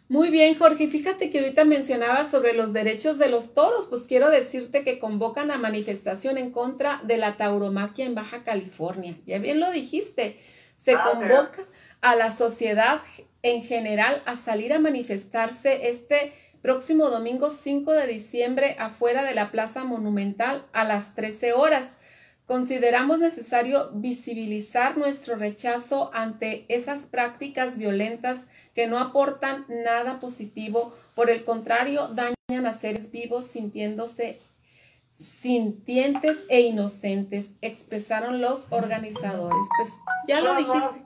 Muy 0.09 0.29
bien, 0.29 0.57
Jorge. 0.59 0.87
Fíjate 0.87 1.31
que 1.31 1.39
ahorita 1.39 1.65
mencionabas 1.65 2.31
sobre 2.31 2.53
los 2.53 2.73
derechos 2.75 3.19
de 3.19 3.31
los 3.31 3.55
toros. 3.55 3.87
Pues 3.87 4.03
quiero 4.03 4.31
decirte 4.31 4.85
que 4.85 4.99
convocan 4.99 5.51
a 5.51 5.57
manifestación 5.57 6.37
en 6.37 6.51
contra 6.51 7.01
de 7.05 7.17
la 7.17 7.37
tauromaquia 7.37 8.05
en 8.05 8.15
Baja 8.15 8.43
California. 8.45 9.17
Ya 9.27 9.39
bien 9.39 9.61
lo 9.61 9.71
dijiste. 9.71 10.39
Se 10.77 10.95
ah, 10.95 11.05
convoca 11.11 11.65
a 12.03 12.17
la 12.17 12.31
sociedad 12.31 13.01
en 13.43 13.65
general 13.65 14.23
a 14.27 14.37
salir 14.37 14.75
a 14.75 14.79
manifestarse 14.79 15.89
este 15.89 16.35
próximo 16.65 17.11
domingo 17.11 17.51
5 17.51 17.93
de 17.93 18.07
diciembre 18.07 18.75
afuera 18.79 19.23
de 19.23 19.35
la 19.35 19.51
Plaza 19.51 19.85
Monumental 19.85 20.65
a 20.73 20.85
las 20.85 21.15
13 21.15 21.53
horas. 21.53 21.99
Consideramos 22.47 23.19
necesario 23.19 23.91
visibilizar 23.93 24.97
nuestro 24.97 25.37
rechazo 25.37 26.11
ante 26.15 26.65
esas 26.71 27.03
prácticas 27.03 27.77
violentas 27.77 28.47
que 28.75 28.87
no 28.87 28.99
aportan 28.99 29.67
nada 29.69 30.19
positivo, 30.21 30.95
por 31.15 31.29
el 31.29 31.45
contrario, 31.45 32.09
dañan 32.15 32.65
a 32.65 32.73
seres 32.73 33.11
vivos 33.11 33.45
sintiéndose 33.45 34.41
sintientes 35.19 36.47
e 36.49 36.63
inocentes, 36.63 37.53
expresaron 37.61 38.41
los 38.41 38.69
organizadores. 38.71 39.69
Pues 39.77 39.93
ya 40.27 40.41
lo 40.41 40.55
dijiste. 40.57 41.05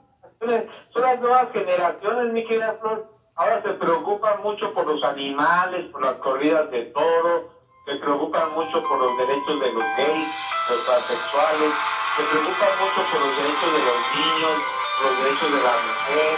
Son 0.93 1.01
las 1.01 1.19
nuevas 1.19 1.51
generaciones, 1.51 2.31
mi 2.31 2.47
querida 2.47 2.77
Flor. 2.79 3.18
Ahora 3.39 3.61
se 3.61 3.69
preocupan 3.69 4.43
mucho 4.43 4.69
por 4.73 4.85
los 4.85 5.01
animales, 5.01 5.89
por 5.93 6.03
las 6.03 6.15
corridas 6.15 6.69
de 6.71 6.91
toro, 6.91 7.47
se 7.85 7.95
preocupan 7.95 8.51
mucho 8.51 8.83
por 8.83 8.99
los 8.99 9.17
derechos 9.17 9.61
de 9.61 9.71
los 9.71 9.83
gays, 9.95 10.27
los 10.67 10.85
transexuales, 10.85 11.71
se 12.17 12.23
preocupan 12.35 12.73
mucho 12.83 12.99
por 12.99 13.21
los 13.23 13.31
derechos 13.39 13.71
de 13.71 13.79
los 13.87 13.99
niños, 14.11 14.55
los 14.99 15.23
derechos 15.23 15.51
de 15.55 15.61
la 15.63 15.71
mujer, 15.71 16.35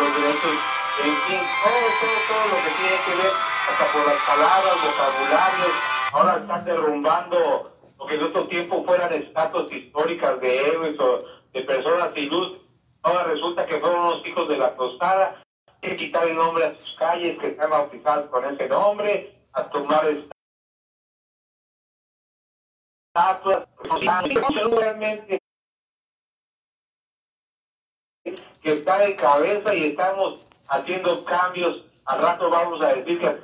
los 0.00 0.08
derechos, 0.16 0.56
en 1.04 1.16
fin, 1.28 1.40
todo, 1.60 1.84
todo, 2.00 2.16
todo 2.32 2.44
lo 2.48 2.56
que 2.64 2.72
tiene 2.80 2.96
que 3.04 3.14
ver, 3.20 3.32
hasta 3.68 3.84
por 3.92 4.02
las 4.08 4.20
palabras, 4.24 4.74
vocabularios, 4.88 5.74
ahora 6.14 6.32
están 6.40 6.64
derrumbando 6.64 7.76
lo 7.98 8.06
que 8.06 8.14
en 8.14 8.22
otro 8.24 8.48
tiempo 8.48 8.84
fueran 8.86 9.12
estatuas 9.12 9.70
históricas 9.70 10.40
de 10.40 10.68
héroes 10.70 10.98
o 10.98 11.18
de 11.52 11.60
personas 11.60 12.08
sin 12.16 12.30
luz, 12.30 12.56
ahora 13.02 13.24
resulta 13.24 13.66
que 13.66 13.76
fueron 13.76 14.00
los 14.00 14.26
hijos 14.26 14.48
de 14.48 14.56
la 14.56 14.74
tostada, 14.76 15.44
que 15.80 15.96
quitar 15.96 16.26
el 16.26 16.36
nombre 16.36 16.64
a 16.64 16.74
sus 16.74 16.94
calles 16.94 17.38
que 17.38 17.48
están 17.48 17.70
bautizadas 17.70 18.28
con 18.30 18.44
ese 18.44 18.68
nombre, 18.68 19.34
a 19.52 19.64
tomar 19.70 20.04
realmente 24.76 25.38
que 28.62 28.72
está 28.72 28.98
de 28.98 29.16
cabeza 29.16 29.74
y 29.74 29.84
estamos 29.86 30.46
haciendo 30.68 31.24
cambios 31.24 31.84
al 32.04 32.22
rato 32.22 32.50
vamos 32.50 32.80
a 32.82 32.94
decir 32.94 33.20
que 33.20 33.38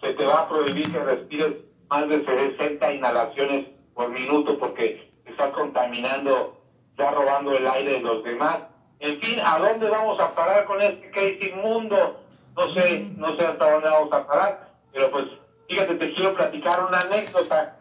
se 0.00 0.12
te 0.14 0.26
va 0.26 0.42
a 0.42 0.48
prohibir 0.48 0.90
que 0.92 0.98
respires 0.98 1.54
más 1.88 2.08
de 2.08 2.24
60 2.24 2.92
inhalaciones 2.92 3.66
por 3.94 4.10
minuto 4.10 4.58
porque 4.58 5.10
estás 5.24 5.50
contaminando, 5.52 6.60
ya 6.96 7.10
robando 7.10 7.52
el 7.52 7.66
aire 7.66 7.92
de 7.94 8.00
los 8.00 8.22
demás. 8.22 8.58
En 9.00 9.20
fin, 9.20 9.38
¿a 9.44 9.58
dónde 9.58 9.88
vamos 9.88 10.18
a 10.18 10.34
parar 10.34 10.64
con 10.64 10.80
este 10.82 11.10
case 11.10 11.52
inmundo? 11.54 12.20
No 12.56 12.74
sé, 12.74 13.10
no 13.16 13.36
sé 13.36 13.46
hasta 13.46 13.70
dónde 13.70 13.88
vamos 13.88 14.12
a 14.12 14.26
parar, 14.26 14.68
pero 14.92 15.10
pues 15.10 15.26
fíjate, 15.68 15.94
te 15.94 16.14
quiero 16.14 16.34
platicar 16.34 16.84
una 16.84 17.00
anécdota 17.00 17.76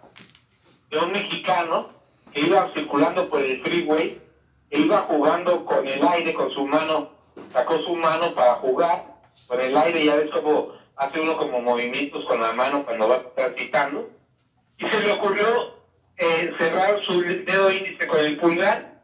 de 0.92 0.98
un 1.00 1.12
mexicano 1.12 1.90
que 2.32 2.42
iba 2.42 2.72
circulando 2.76 3.28
por 3.30 3.42
el 3.42 3.64
freeway 3.64 4.22
e 4.70 4.80
iba 4.80 4.98
jugando 5.00 5.66
con 5.66 5.88
el 5.88 6.06
aire, 6.08 6.34
con 6.34 6.52
su 6.52 6.68
mano, 6.68 7.12
sacó 7.52 7.80
su 7.80 7.96
mano 7.96 8.34
para 8.36 8.56
jugar 8.56 9.06
con 9.48 9.60
el 9.60 9.76
aire, 9.76 10.06
ya 10.06 10.16
ves 10.16 10.30
como 10.30 10.74
hace 10.96 11.20
uno 11.20 11.38
como 11.38 11.62
movimientos 11.62 12.26
con 12.26 12.42
la 12.42 12.54
mano 12.54 12.84
cuando 12.84 13.08
va 13.08 13.22
transitando, 13.36 14.10
y 14.78 14.88
se 14.88 15.00
le 15.00 15.14
ocurrió 15.14 15.76
eh, 16.18 16.54
cerrar 16.60 17.02
su 17.04 17.22
dedo 17.22 17.72
índice 17.72 18.08
con 18.08 18.20
el 18.20 18.38
pulgar, 18.38 18.97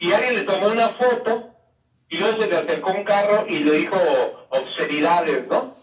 y 0.00 0.12
alguien 0.12 0.34
le 0.34 0.42
tomó 0.42 0.68
una 0.68 0.88
foto, 0.88 1.50
y 2.08 2.18
luego 2.18 2.42
se 2.42 2.48
le 2.48 2.56
acercó 2.56 2.90
un 2.90 3.04
carro 3.04 3.44
y 3.48 3.60
le 3.60 3.72
dijo 3.72 3.96
obscenidades, 4.48 5.46
¿no? 5.46 5.74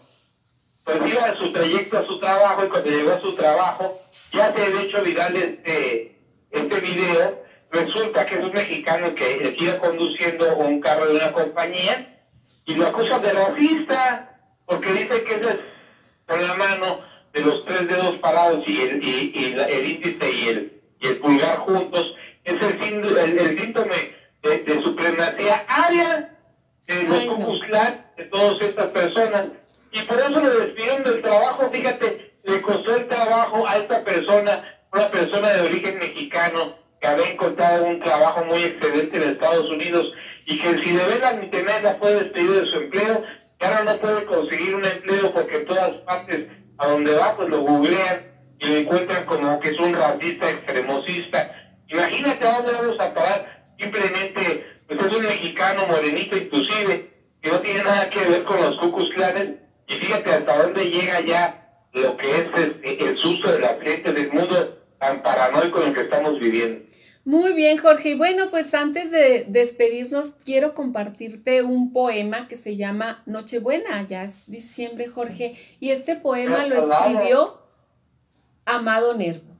Pues 0.84 0.98
iba 1.10 1.24
a 1.24 1.36
su 1.36 1.52
trayecto 1.52 1.98
a 1.98 2.06
su 2.06 2.18
trabajo, 2.18 2.64
y 2.64 2.68
cuando 2.68 2.90
llegó 2.90 3.12
a 3.12 3.20
su 3.20 3.34
trabajo, 3.34 4.02
ya 4.32 4.52
se 4.52 4.64
había 4.64 4.82
hecho 4.82 5.02
viral 5.02 5.36
este, 5.36 6.18
este 6.50 6.80
video, 6.80 7.42
resulta 7.70 8.26
que 8.26 8.34
es 8.34 8.44
un 8.44 8.52
mexicano 8.52 9.14
que 9.14 9.56
iba 9.58 9.78
conduciendo 9.78 10.56
un 10.56 10.80
carro 10.80 11.06
de 11.06 11.14
una 11.14 11.32
compañía, 11.32 12.26
y 12.66 12.74
lo 12.74 12.88
acusan 12.88 13.22
de 13.22 13.32
racista 13.32 14.28
porque 14.66 14.92
dice 14.92 15.24
que 15.24 15.34
esa 15.36 15.50
es 15.50 15.60
con 16.26 16.46
la 16.46 16.54
mano 16.54 17.00
de 17.32 17.40
los 17.40 17.64
tres 17.64 17.88
dedos 17.88 18.16
parados 18.16 18.62
y 18.66 18.80
el, 18.82 19.02
y, 19.02 19.54
el 19.56 19.90
índice 19.90 20.30
y 20.30 20.48
el, 20.48 20.82
y 21.00 21.06
el 21.06 21.18
pulgar 21.18 21.58
juntos, 21.60 22.14
es 22.50 22.62
el, 22.62 23.38
el, 23.38 23.58
síntome 23.58 24.14
de, 24.42 24.82
supremacía 24.82 25.64
área 25.68 26.36
de 26.86 27.02
los 27.04 27.60
de 28.16 28.24
todas 28.24 28.62
estas 28.62 28.86
personas. 28.88 29.46
Y 29.92 30.02
por 30.02 30.18
eso 30.18 30.40
le 30.40 30.50
despidieron 30.50 31.04
del 31.04 31.22
trabajo, 31.22 31.70
fíjate, 31.72 32.32
le 32.44 32.62
costó 32.62 32.96
el 32.96 33.08
trabajo 33.08 33.66
a 33.66 33.76
esta 33.76 34.04
persona, 34.04 34.78
una 34.92 35.10
persona 35.10 35.48
de 35.50 35.60
origen 35.62 35.98
mexicano, 35.98 36.74
que 37.00 37.06
había 37.06 37.30
encontrado 37.30 37.84
un 37.84 38.00
trabajo 38.00 38.44
muy 38.44 38.58
excelente 38.58 39.16
en 39.16 39.30
Estados 39.30 39.70
Unidos 39.70 40.12
y 40.46 40.58
que 40.58 40.82
si 40.82 40.96
de 40.96 41.04
verdad 41.04 41.40
mi 41.40 41.48
temenda 41.50 41.96
fue 42.00 42.14
despedido 42.14 42.60
de 42.60 42.66
su 42.66 42.76
empleo, 42.78 43.22
que 43.58 43.66
ahora 43.66 43.84
no 43.84 43.96
puede 43.98 44.24
conseguir 44.24 44.74
un 44.74 44.84
empleo 44.84 45.32
porque 45.32 45.58
en 45.58 45.66
todas 45.66 45.90
partes 45.98 46.46
a 46.78 46.86
donde 46.88 47.14
va 47.14 47.36
pues 47.36 47.48
lo 47.48 47.60
googlean 47.60 48.28
y 48.58 48.66
lo 48.66 48.76
encuentran 48.76 49.24
como 49.26 49.60
que 49.60 49.70
es 49.70 49.78
un 49.78 49.94
racista 49.94 50.50
extremosista. 50.50 51.54
Imagínate 51.88 52.46
a 52.46 52.56
dónde 52.58 52.72
vamos 52.72 53.00
a 53.00 53.14
parar. 53.14 53.72
Simplemente, 53.78 54.66
pues 54.86 55.00
es 55.00 55.16
un 55.16 55.22
mexicano 55.22 55.86
morenito 55.86 56.36
inclusive, 56.36 57.10
que 57.40 57.50
no 57.50 57.60
tiene 57.60 57.82
nada 57.84 58.10
que 58.10 58.24
ver 58.24 58.44
con 58.44 58.60
los 58.60 58.78
cucus 58.78 59.10
clanes. 59.10 59.56
Y 59.86 59.94
fíjate 59.94 60.30
hasta 60.30 60.62
dónde 60.62 60.90
llega 60.90 61.20
ya 61.20 61.68
lo 61.92 62.16
que 62.16 62.30
es 62.30 62.46
este, 62.54 63.08
el 63.08 63.18
susto 63.18 63.52
de 63.52 63.60
la 63.60 63.78
gente 63.82 64.12
del 64.12 64.32
mundo 64.32 64.84
tan 64.98 65.22
paranoico 65.22 65.80
en 65.80 65.88
el 65.88 65.94
que 65.94 66.00
estamos 66.02 66.38
viviendo. 66.38 66.88
Muy 67.24 67.52
bien, 67.52 67.76
Jorge. 67.76 68.10
Y 68.10 68.14
bueno, 68.14 68.50
pues 68.50 68.72
antes 68.72 69.10
de 69.10 69.44
despedirnos, 69.48 70.32
quiero 70.46 70.72
compartirte 70.72 71.62
un 71.62 71.92
poema 71.92 72.48
que 72.48 72.56
se 72.56 72.76
llama 72.76 73.22
Nochebuena. 73.26 74.06
Ya 74.08 74.24
es 74.24 74.44
diciembre, 74.46 75.08
Jorge. 75.08 75.58
Y 75.78 75.90
este 75.90 76.16
poema 76.16 76.66
lo 76.66 76.76
escribió 76.76 77.60
Amado 78.64 79.14
Nervo. 79.14 79.57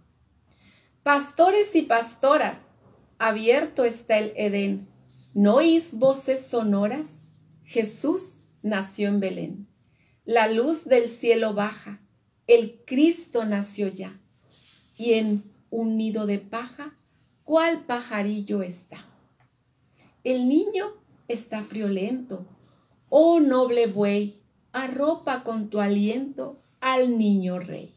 Pastores 1.09 1.75
y 1.75 1.81
pastoras, 1.81 2.69
abierto 3.19 3.85
está 3.85 4.19
el 4.19 4.35
Edén. 4.37 4.87
¿No 5.33 5.55
oís 5.55 5.95
voces 5.95 6.45
sonoras? 6.45 7.23
Jesús 7.65 8.41
nació 8.61 9.09
en 9.09 9.19
Belén. 9.19 9.69
La 10.27 10.53
luz 10.53 10.85
del 10.85 11.09
cielo 11.09 11.55
baja. 11.55 12.03
El 12.47 12.83
Cristo 12.85 13.47
nació 13.47 13.89
ya. 13.89 14.21
Y 14.99 15.15
en 15.15 15.43
un 15.71 15.97
nido 15.97 16.27
de 16.27 16.41
paja 16.41 16.95
¿Cuál 17.43 17.87
pajarillo 17.87 18.61
está? 18.61 19.07
El 20.25 20.47
niño 20.47 20.93
está 21.27 21.63
friolento. 21.63 22.45
Oh 23.09 23.41
noble 23.41 23.87
buey, 23.87 24.43
arropa 24.73 25.43
con 25.43 25.71
tu 25.71 25.81
aliento 25.81 26.61
al 26.81 27.17
niño 27.17 27.61
rey. 27.61 27.95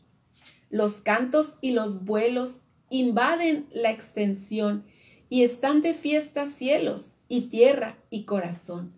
Los 0.70 1.02
cantos 1.02 1.56
y 1.60 1.72
los 1.72 2.06
vuelos 2.06 2.62
invaden 2.92 3.66
la 3.74 3.90
extensión 3.90 4.86
y 5.30 5.44
están 5.44 5.82
de 5.82 5.96
fiesta 5.96 6.46
cielos 6.46 7.14
y 7.28 7.50
tierra 7.50 7.98
y 8.12 8.26
corazón. 8.26 8.94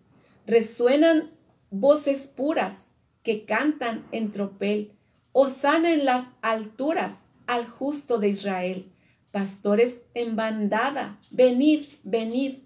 Resuenan 0.45 1.31
voces 1.71 2.27
puras 2.27 2.89
que 3.23 3.45
cantan 3.45 4.05
en 4.11 4.33
tropel, 4.33 4.91
osana 5.31 5.93
en 5.93 6.03
las 6.03 6.31
alturas 6.41 7.19
al 7.47 7.65
justo 7.65 8.17
de 8.17 8.27
Israel 8.27 8.89
pastores 9.33 10.01
en 10.13 10.35
bandada, 10.35 11.17
venid, 11.31 11.85
venid 12.03 12.59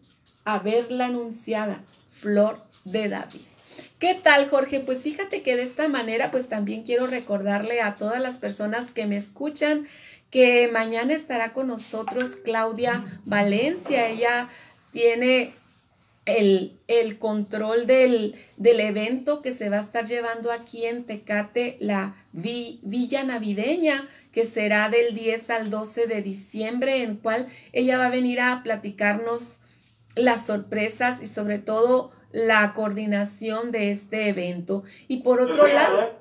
a 0.43 0.59
ver 0.59 0.91
la 0.91 1.05
anunciada 1.05 1.81
flor 2.11 2.61
de 2.83 3.07
David. 3.07 3.39
¿Qué 3.99 4.15
tal, 4.15 4.49
Jorge? 4.49 4.81
Pues 4.81 5.01
fíjate 5.01 5.43
que 5.43 5.55
de 5.55 5.63
esta 5.63 5.87
manera, 5.87 6.29
pues 6.29 6.49
también 6.49 6.83
quiero 6.83 7.07
recordarle 7.07 7.79
a 7.79 7.95
todas 7.95 8.21
las 8.21 8.35
personas 8.35 8.91
que 8.91 9.05
me 9.05 9.15
escuchan 9.15 9.87
que 10.31 10.69
mañana 10.71 11.13
estará 11.13 11.53
con 11.53 11.67
nosotros 11.67 12.35
Claudia 12.43 13.03
Valencia. 13.25 14.07
Ella 14.07 14.49
tiene 14.91 15.53
el, 16.25 17.17
control 17.19 17.87
del, 17.87 18.35
evento 18.57 19.41
que 19.41 19.53
se 19.53 19.69
va 19.69 19.77
a 19.77 19.81
estar 19.81 20.05
llevando 20.05 20.51
aquí 20.51 20.85
en 20.85 21.05
Tecate, 21.05 21.77
la 21.79 22.15
Villa 22.33 23.23
Navideña, 23.23 24.07
que 24.31 24.45
será 24.45 24.89
del 24.89 25.15
10 25.15 25.49
al 25.49 25.69
12 25.69 26.07
de 26.07 26.21
diciembre, 26.21 27.03
en 27.03 27.15
cual 27.15 27.47
ella 27.71 27.97
va 27.97 28.07
a 28.07 28.11
venir 28.11 28.41
a 28.41 28.61
platicarnos 28.63 29.57
las 30.15 30.45
sorpresas 30.45 31.21
y 31.21 31.27
sobre 31.27 31.59
todo 31.59 32.11
la 32.31 32.73
coordinación 32.73 33.71
de 33.71 33.91
este 33.91 34.29
evento. 34.29 34.83
Y 35.07 35.17
por 35.17 35.41
otro 35.41 35.67
lado... 35.67 36.17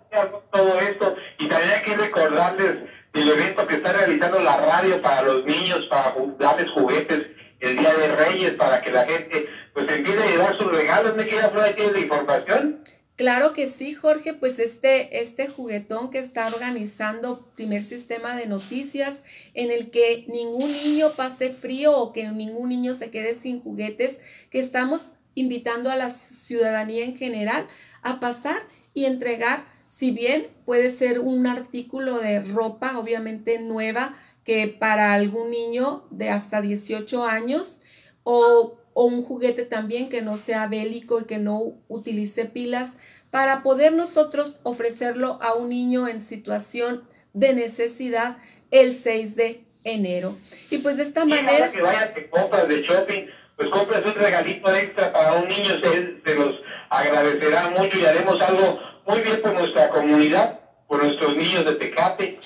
Todo 0.51 0.81
esto, 0.81 1.15
y 1.39 1.49
también 1.49 1.73
hay 1.75 1.83
que 1.83 1.95
recordarles 1.95 2.96
el 3.17 3.29
evento 3.29 3.67
que 3.67 3.77
está 3.77 3.93
realizando 3.93 4.41
la 4.41 4.57
radio 4.59 5.01
para 5.01 5.23
los 5.23 5.45
niños, 5.45 5.87
para 5.87 6.15
darles 6.39 6.71
juguetes 6.71 7.27
el 7.61 7.79
Día 7.79 7.95
de 7.95 8.17
Reyes, 8.17 8.53
para 8.53 8.83
que 8.83 8.93
la 8.93 9.05
gente 9.05 9.49
pues 9.73 9.91
empiece 9.91 10.23
a 10.23 10.27
llevar 10.27 10.59
sus 10.59 10.71
regalos. 10.71 11.17
¿Me 11.17 11.27
queda 11.27 11.51
Flora 11.51 11.75
tiene 11.75 11.93
la 11.93 12.01
información? 12.01 12.85
Claro 13.17 13.55
que 13.55 13.67
sí, 13.67 13.95
Jorge, 13.95 14.35
pues 14.35 14.59
este, 14.59 15.23
este 15.23 15.49
juguetón 15.49 16.11
que 16.11 16.19
está 16.19 16.49
organizando 16.49 17.51
primer 17.57 17.83
sistema 17.83 18.37
de 18.37 18.47
noticias 18.47 19.23
en 19.55 19.71
el 19.71 19.91
que 19.91 20.27
ningún 20.29 20.71
niño 20.71 21.13
pase 21.13 21.51
frío 21.51 21.97
o 21.97 22.13
que 22.13 22.29
ningún 22.29 22.69
niño 22.69 22.95
se 22.95 23.11
quede 23.11 23.35
sin 23.35 23.63
juguetes, 23.63 24.19
que 24.51 24.59
estamos 24.59 25.13
invitando 25.35 25.91
a 25.91 25.97
la 25.97 26.11
ciudadanía 26.11 27.07
en 27.07 27.17
general 27.17 27.67
a 28.03 28.21
pasar 28.21 28.61
y 28.93 29.07
entregar, 29.07 29.65
si 29.97 30.11
bien 30.11 30.49
puede 30.65 30.91
ser 30.91 31.21
un 31.21 31.47
artículo 31.47 32.19
de 32.19 32.41
ropa, 32.41 32.99
obviamente 32.99 33.59
nueva, 33.59 34.15
que 34.45 34.69
para 34.69 35.15
algún 35.15 35.51
niño 35.51 36.05
de 36.11 36.31
hasta 36.31 36.61
18 36.61 37.25
años 37.25 37.79
o 38.23 38.79
o 38.99 39.05
un 39.05 39.23
juguete 39.23 39.67
también 39.67 40.09
que 40.09 40.23
no 40.23 40.39
sea 40.39 40.69
bélico 40.69 41.21
y 41.21 41.25
que 41.25 41.37
no 41.37 41.75
utilice 41.87 42.47
pilas 42.47 42.95
para 43.31 43.63
poder 43.63 43.93
nosotros 43.93 44.59
ofrecerlo 44.63 45.39
a 45.43 45.53
un 45.53 45.69
niño 45.69 46.09
en 46.09 46.23
situación 46.23 47.07
de 47.35 47.53
necesidad 47.53 48.39
el 48.71 48.95
6 48.95 49.37
de 49.37 49.65
enero. 49.85 50.35
Y 50.71 50.79
pues 50.79 50.97
de 50.97 51.03
esta 51.03 51.27
manera... 51.27 51.71
que 51.71 51.83
vaya 51.83 52.15
que 52.15 52.31
compras 52.31 52.67
de 52.69 52.81
shopping, 52.81 53.27
pues 53.55 53.69
compras 53.69 54.03
un 54.07 54.15
regalito 54.15 54.75
extra 54.75 55.13
para 55.13 55.35
un 55.35 55.47
niño, 55.47 55.79
se, 55.79 56.23
se 56.25 56.35
los 56.35 56.59
agradecerá 56.89 57.69
mucho 57.69 57.99
y 57.99 58.05
haremos 58.07 58.41
algo 58.41 58.81
muy 59.07 59.21
bien 59.21 59.41
por 59.41 59.55
nuestra 59.55 59.89
comunidad, 59.89 60.61
por 60.89 61.03
nuestros 61.03 61.37
niños 61.37 61.65
de 61.65 61.75
Tecate. 61.77 62.39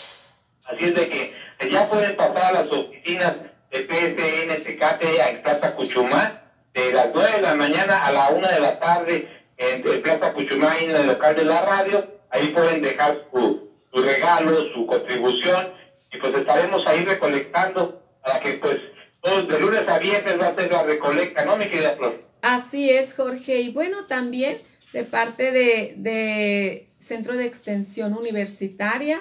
Así 0.65 0.85
es 0.85 0.95
de 0.95 1.09
que 1.09 1.35
ya 1.71 1.89
pueden 1.89 2.17
pasar 2.17 2.45
a 2.45 2.63
las 2.63 2.73
oficinas 2.73 3.37
de 3.71 3.79
PSN 3.79 4.63
Tecate 4.63 5.23
a 5.23 5.43
Plaza 5.43 5.75
Cuchumá 5.75 6.43
de 6.75 6.93
las 6.93 7.09
9 7.13 7.31
de 7.37 7.43
la 7.43 7.55
mañana 7.55 8.05
a 8.05 8.13
la 8.13 8.29
1 8.31 8.49
de 8.49 8.61
la 8.61 8.79
tarde 8.79 9.29
en, 9.57 10.03
Plaza 10.03 10.33
Puchumay, 10.33 10.85
en 10.85 10.97
el 10.97 11.07
local 11.07 11.35
de 11.35 11.45
la 11.45 11.63
radio. 11.63 12.21
Ahí 12.31 12.49
pueden 12.49 12.83
dejar 12.83 13.27
su, 13.33 13.71
su 13.93 14.03
regalo, 14.03 14.73
su 14.75 14.87
contribución 14.87 15.73
y 16.13 16.19
pues 16.19 16.35
estaremos 16.35 16.87
ahí 16.87 17.05
recolectando 17.05 18.03
para 18.23 18.41
que 18.41 18.53
pues 18.55 18.79
todos 19.23 19.49
de 19.49 19.59
lunes 19.59 19.89
a 19.89 19.99
viernes 19.99 20.41
va 20.41 20.49
a 20.49 20.55
ser 20.55 20.71
la 20.71 20.83
recolecta, 20.83 21.45
¿no, 21.45 21.57
mi 21.57 21.67
querida 21.67 21.97
Flor? 21.97 22.21
Así 22.43 22.91
es, 22.91 23.15
Jorge. 23.15 23.61
Y 23.61 23.71
bueno, 23.71 24.07
también 24.07 24.59
de 24.93 25.05
parte 25.05 25.53
de, 25.53 25.95
de 25.97 26.89
Centro 26.99 27.37
de 27.37 27.47
Extensión 27.47 28.15
Universitaria, 28.15 29.21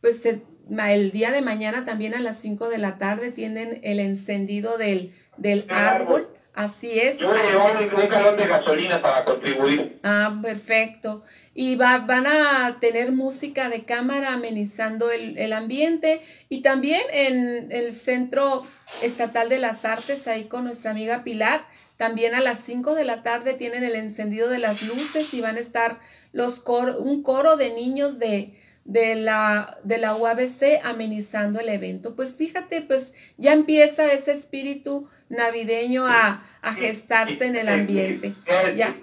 pues 0.00 0.22
el 0.24 1.10
día 1.10 1.30
de 1.30 1.42
mañana 1.42 1.84
también 1.84 2.14
a 2.14 2.20
las 2.20 2.38
5 2.38 2.68
de 2.68 2.78
la 2.78 2.98
tarde 2.98 3.30
tienen 3.30 3.80
el 3.82 4.00
encendido 4.00 4.78
del, 4.78 5.14
del 5.36 5.66
árbol. 5.68 6.28
Así 6.54 6.98
es. 6.98 7.18
Yo 7.18 7.32
llevar 7.32 7.76
un 7.76 8.08
galón 8.08 8.36
de 8.36 8.46
gasolina 8.48 9.00
para 9.00 9.24
contribuir. 9.24 10.00
Ah, 10.02 10.36
perfecto. 10.42 11.22
Y 11.54 11.76
va, 11.76 11.98
van 11.98 12.26
a 12.26 12.78
tener 12.80 13.12
música 13.12 13.68
de 13.68 13.84
cámara 13.84 14.32
amenizando 14.32 15.12
el, 15.12 15.38
el, 15.38 15.52
ambiente. 15.52 16.20
Y 16.48 16.62
también 16.62 17.00
en 17.12 17.70
el 17.70 17.94
Centro 17.94 18.66
Estatal 19.02 19.48
de 19.48 19.58
las 19.60 19.84
Artes, 19.84 20.26
ahí 20.26 20.46
con 20.46 20.64
nuestra 20.64 20.90
amiga 20.90 21.22
Pilar, 21.22 21.64
también 21.98 22.34
a 22.34 22.40
las 22.40 22.60
5 22.60 22.94
de 22.94 23.04
la 23.04 23.22
tarde 23.22 23.54
tienen 23.54 23.82
el 23.82 23.96
encendido 23.96 24.48
de 24.48 24.60
las 24.60 24.82
luces 24.82 25.34
y 25.34 25.40
van 25.40 25.56
a 25.56 25.60
estar 25.60 25.98
los 26.32 26.62
un 26.64 27.22
coro 27.24 27.56
de 27.56 27.74
niños 27.74 28.20
de, 28.20 28.54
de 28.84 29.16
la, 29.16 29.78
de 29.82 29.98
la 29.98 30.14
UABC 30.14 30.80
amenizando 30.84 31.58
el 31.58 31.68
evento. 31.68 32.14
Pues 32.14 32.36
fíjate, 32.36 32.82
pues 32.82 33.12
ya 33.36 33.52
empieza 33.52 34.12
ese 34.12 34.30
espíritu 34.30 35.08
navideño 35.28 36.06
a, 36.06 36.44
gestarse 36.78 37.46
en 37.46 37.56
el 37.56 37.68
ambiente. 37.68 38.32
Ya. 38.76 38.94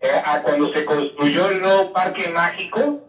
Eh, 0.00 0.08
cuando 0.44 0.72
se 0.74 0.84
construyó 0.84 1.50
el 1.50 1.62
nuevo 1.62 1.92
parque 1.94 2.28
mágico, 2.28 3.08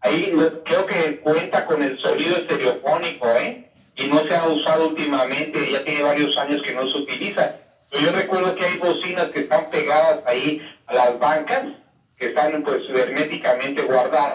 ahí 0.00 0.32
creo 0.64 0.86
que 0.86 1.20
cuenta 1.20 1.66
con 1.66 1.82
el 1.84 1.98
sonido 2.00 2.36
estereofónico, 2.36 3.28
¿eh? 3.28 3.70
Y 3.94 4.08
no 4.08 4.24
se 4.24 4.34
ha 4.34 4.48
usado 4.48 4.88
últimamente, 4.88 5.70
ya 5.70 5.84
tiene 5.84 6.02
varios 6.02 6.36
años 6.36 6.60
que 6.62 6.74
no 6.74 6.90
se 6.90 6.98
utiliza. 6.98 7.60
Yo 8.00 8.10
recuerdo 8.10 8.54
que 8.54 8.64
hay 8.64 8.78
bocinas 8.78 9.26
que 9.26 9.40
están 9.40 9.70
pegadas 9.70 10.20
ahí 10.26 10.60
a 10.86 10.94
las 10.94 11.18
bancas, 11.18 11.64
que 12.16 12.26
están 12.26 12.62
pues 12.62 12.82
herméticamente 12.88 13.82
guardadas 13.82 14.34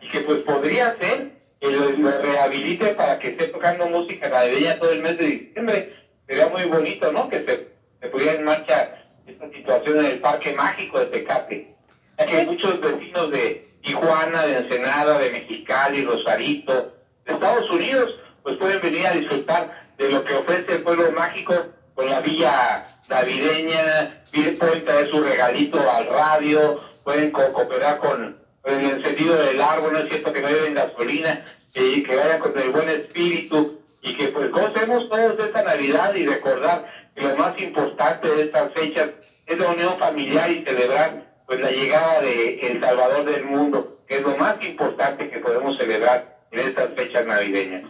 y 0.00 0.08
que 0.08 0.20
pues 0.20 0.38
podría 0.40 0.96
ser 1.00 1.32
que 1.60 1.70
lo, 1.70 1.90
rehabilite 2.22 2.88
para 2.94 3.18
que 3.18 3.28
esté 3.28 3.48
tocando 3.48 3.86
música 3.88 4.28
navideña 4.28 4.78
todo 4.78 4.92
el 4.92 5.02
mes 5.02 5.18
de 5.18 5.26
diciembre. 5.26 5.96
Sería 6.26 6.48
muy 6.48 6.64
bonito, 6.64 7.12
¿no? 7.12 7.28
Que 7.28 7.40
se, 7.40 7.68
se 8.00 8.08
pudiera 8.08 8.34
en 8.34 8.44
marcha 8.44 9.04
esta 9.26 9.50
situación 9.50 9.98
en 9.98 10.06
el 10.06 10.20
Parque 10.20 10.54
Mágico 10.54 10.98
de 11.00 11.06
Tecate. 11.06 11.74
Ya 12.18 12.26
que 12.26 12.32
pues 12.32 12.48
muchos 12.48 12.80
vecinos 12.80 13.30
de 13.30 13.68
Tijuana, 13.82 14.46
de 14.46 14.58
Ensenada, 14.58 15.18
de 15.18 15.30
Mexicali, 15.30 16.04
Rosarito, 16.04 16.94
de 17.26 17.32
Estados 17.32 17.70
Unidos, 17.70 18.18
pues 18.42 18.56
pueden 18.56 18.80
venir 18.80 19.06
a 19.06 19.12
disfrutar 19.12 19.92
de 19.98 20.10
lo 20.10 20.24
que 20.24 20.34
ofrece 20.34 20.76
el 20.76 20.82
pueblo 20.82 21.12
mágico 21.12 21.54
con 21.94 22.08
la 22.08 22.20
villa 22.20 22.93
navideña, 23.08 24.24
pueden 24.58 24.84
traer 24.84 25.08
su 25.10 25.22
regalito 25.22 25.78
al 25.90 26.06
radio, 26.06 26.80
pueden 27.02 27.30
cooperar 27.30 27.98
con 27.98 28.36
el 28.64 28.84
encendido 28.84 29.36
del 29.36 29.60
árbol, 29.60 29.92
no 29.92 29.98
es 30.00 30.08
cierto 30.08 30.32
que 30.32 30.40
no 30.40 30.48
lleven 30.48 30.74
gasolina, 30.74 31.44
y 31.74 32.02
que 32.02 32.16
vayan 32.16 32.40
con 32.40 32.58
el 32.58 32.70
buen 32.70 32.88
espíritu 32.88 33.80
y 34.00 34.14
que 34.16 34.28
pues 34.28 34.50
gocemos 34.50 35.08
todos 35.08 35.36
de 35.36 35.44
esta 35.44 35.62
Navidad 35.62 36.14
y 36.14 36.26
recordar 36.26 36.86
que 37.14 37.22
lo 37.22 37.36
más 37.36 37.60
importante 37.60 38.28
de 38.28 38.42
estas 38.44 38.72
fechas 38.72 39.10
es 39.46 39.58
la 39.58 39.68
unión 39.68 39.98
familiar 39.98 40.50
y 40.50 40.64
celebrar 40.64 41.34
pues 41.46 41.60
la 41.60 41.70
llegada 41.70 42.20
de 42.20 42.60
El 42.60 42.80
Salvador 42.80 43.24
del 43.30 43.44
mundo, 43.44 44.02
que 44.06 44.16
es 44.16 44.22
lo 44.22 44.36
más 44.36 44.56
importante 44.64 45.28
que 45.28 45.38
podemos 45.38 45.76
celebrar 45.76 46.38
en 46.50 46.60
estas 46.60 46.94
fechas 46.94 47.26
navideñas. 47.26 47.84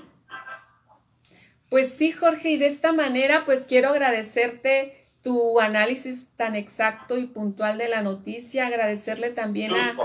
Pues 1.69 1.95
sí, 1.95 2.13
Jorge, 2.13 2.51
y 2.51 2.57
de 2.57 2.69
esta 2.69 2.93
manera 2.93 3.43
pues 3.45 3.67
quiero 3.67 3.91
agradecerte 3.91 5.04
tu 5.25 5.59
análisis 5.59 6.29
tan 6.37 6.55
exacto 6.55 7.17
y 7.17 7.25
puntual 7.27 7.79
de 7.79 7.89
la 7.89 8.03
noticia, 8.03 8.67
agradecerle 8.67 9.31
también 9.31 9.73
a 9.73 9.97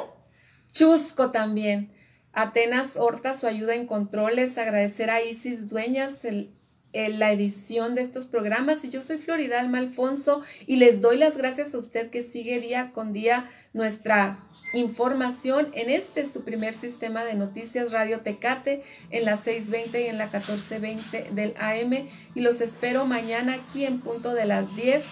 Chusco 0.71 1.32
también. 1.32 1.91
Atenas 2.32 2.95
Horta, 2.95 3.36
su 3.36 3.45
ayuda 3.45 3.75
en 3.75 3.86
controles, 3.86 4.58
agradecer 4.58 5.10
a 5.10 5.21
Isis 5.21 5.67
Dueñas 5.67 6.23
el, 6.23 6.53
la 6.93 7.34
edición 7.34 7.95
de 7.95 8.01
estos 8.01 8.27
programas. 8.27 8.86
Y 8.86 8.89
yo 8.89 9.01
soy 9.01 9.17
Floridalma 9.17 9.79
Alfonso 9.79 10.41
y 10.65 10.77
les 10.77 11.01
doy 11.01 11.17
las 11.17 11.36
gracias 11.36 11.73
a 11.73 11.79
usted 11.79 12.10
que 12.10 12.23
sigue 12.23 12.62
día 12.62 12.91
con 12.93 13.12
día 13.12 13.49
nuestra 13.73 14.39
información 14.73 15.69
en 15.73 15.89
este 15.89 16.25
su 16.32 16.43
primer 16.43 16.73
sistema 16.73 17.23
de 17.23 17.34
noticias 17.34 17.91
Radio 17.91 18.21
Tecate 18.21 18.84
en 19.10 19.25
la 19.25 19.38
620 19.38 20.01
y 20.01 20.05
en 20.08 20.17
la 20.17 20.25
1420 20.25 21.29
del 21.32 21.55
AM. 21.58 22.08
Y 22.36 22.41
los 22.41 22.62
espero 22.62 23.05
mañana 23.05 23.53
aquí 23.55 23.86
en 23.86 23.99
punto 23.99 24.34
de 24.34 24.45
las 24.45 24.75
10 24.75 25.03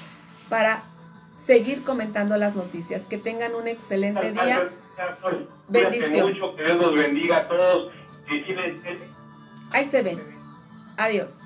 para 0.50 0.84
seguir 1.38 1.84
comentando 1.84 2.38
las 2.38 2.56
noticias. 2.56 3.06
Que 3.06 3.18
tengan 3.18 3.56
un 3.56 3.68
excelente 3.68 4.32
día. 4.32 4.70
Bendición. 5.68 6.34
que 6.34 6.64
Dios 6.64 6.78
los 6.78 6.96
bendiga 6.96 7.38
a 7.38 7.48
todos. 7.48 7.92
Ahí 9.72 9.86
se 9.86 10.02
ven. 10.02 10.20
Adiós. 10.98 11.37